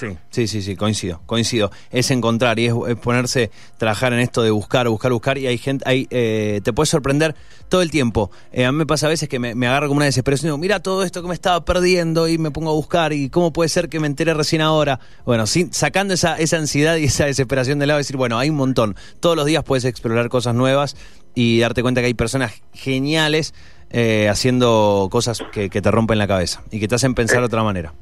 Sí, 0.03 0.19
sí, 0.31 0.47
sí, 0.47 0.63
sí, 0.63 0.77
coincido, 0.77 1.21
coincido. 1.27 1.71
Es 1.91 2.11
encontrar 2.11 2.59
y 2.59 2.67
es, 2.67 2.75
ponerse, 3.03 3.51
trabajar 3.79 4.13
en 4.13 4.21
esto 4.21 4.43
de 4.43 4.51
buscar, 4.51 4.89
buscar, 4.89 5.13
buscar 5.13 5.39
y 5.39 5.47
hay 5.47 5.59
gente, 5.59 5.85
hay, 5.87 6.07
eh, 6.11 6.61
te 6.63 6.73
puede 6.73 6.87
sorprender 6.87 7.35
todo 7.69 7.83
el 7.83 7.91
tiempo. 7.91 8.31
Eh, 8.53 8.65
a 8.65 8.73
mí 8.73 8.79
me 8.79 8.87
pasa 8.87 9.07
a 9.07 9.09
veces 9.09 9.29
que 9.29 9.39
me, 9.39 9.55
me 9.55 9.67
agarro 9.67 9.89
como 9.89 9.99
una 9.99 10.07
desesperación 10.07 10.47
y 10.47 10.49
digo, 10.49 10.59
mira 10.59 10.81
todo 10.81 11.05
esto 11.05 11.23
que 11.23 11.29
me 11.29 11.35
estaba 11.35 11.65
perdiendo 11.65 12.29
y 12.29 12.39
me 12.39 12.51
pongo 12.51 12.71
a 12.71 12.75
buscar 12.75 13.13
y 13.13 13.31
cómo 13.31 13.53
puede 13.53 13.69
ser 13.69 13.89
que 13.89 14.01
me 14.01 14.07
entere 14.07 14.35
recién 14.35 14.61
ahora. 14.61 15.01
Bueno, 15.25 15.47
sin, 15.47 15.73
sacando 15.73 16.15
esa, 16.15 16.37
esa 16.37 16.57
ansiedad 16.57 16.97
y 16.97 17.05
esa 17.05 17.27
desesperación 17.27 17.79
de 17.79 17.87
lado, 17.87 17.99
decir, 17.99 18.17
bueno, 18.17 18.39
hay 18.39 18.51
un 18.51 18.57
montón. 18.57 18.97
Todos 19.21 19.37
los 19.37 19.47
días 19.47 19.65
puedes 19.65 19.85
explorar 19.85 20.29
cosas 20.29 20.55
nuevas 20.55 20.97
y 21.35 21.61
darte 21.61 21.83
cuenta 21.83 22.01
que 22.01 22.09
hay 22.09 22.15
personas 22.15 22.53
geniales 22.73 23.55
eh, 23.91 24.29
haciendo 24.29 25.09
cosas 25.11 25.43
que, 25.53 25.69
te 25.69 25.91
rompen 25.91 26.19
la 26.19 26.27
cabeza 26.27 26.63
y 26.71 26.81
que 26.81 26.89
te 26.89 26.95
hacen 26.95 27.15
pensar 27.15 27.41
de 27.41 27.47
otra 27.47 27.63
manera. 27.63 27.93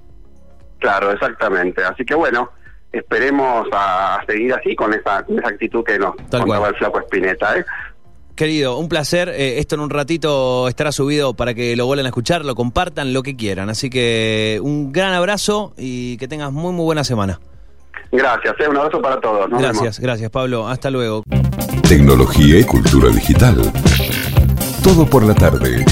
Claro, 0.81 1.12
exactamente. 1.12 1.85
Así 1.85 2.05
que 2.05 2.14
bueno, 2.14 2.51
esperemos 2.93 3.69
a, 3.73 4.21
seguir 4.27 4.53
así 4.55 4.75
con 4.75 4.93
esa, 4.93 5.25
esa 5.29 5.49
actitud 5.49 5.85
que 5.85 5.99
nos 5.99 6.16
contaba 6.16 6.69
el 6.69 6.75
flaco 6.75 7.01
Espineta. 7.01 7.59
¿eh? 7.59 7.64
Querido, 8.35 8.79
un 8.79 8.88
placer. 8.88 9.29
Eh, 9.29 9.59
esto 9.59 9.75
en 9.75 9.83
un 9.83 9.90
ratito 9.90 10.66
estará 10.69 10.93
subido 10.93 11.35
para 11.35 11.55
que 11.55 11.77
lo 11.77 11.87
vuelvan 11.87 12.07
a 12.07 12.09
escuchar, 12.09 12.45
lo 12.45 12.55
compartan, 12.55 13.12
lo 13.12 13.23
que 13.23 13.37
quieran. 13.37 13.69
Así 13.69 13.90
que 13.90 14.59
un 14.62 14.93
gran 14.93 15.12
abrazo 15.12 15.75
y 15.77 16.16
que 16.16 16.27
tengas 16.27 16.51
muy, 16.51 16.73
muy 16.73 16.85
buena 16.85 17.05
semana. 17.05 17.38
Gracias, 18.12 18.55
un 18.69 18.77
abrazo 18.77 19.01
para 19.01 19.21
todos. 19.21 19.49
gracias, 19.51 20.01
gracias 20.01 20.31
Pablo. 20.31 20.66
Hasta 20.66 20.90
luego. 20.90 21.23
Tecnología 21.87 22.59
y 22.59 22.64
cultura 22.64 23.11
digital. 23.11 23.57
Todo 24.83 25.07
por 25.07 25.23
la 25.23 25.35
tarde. 25.35 25.85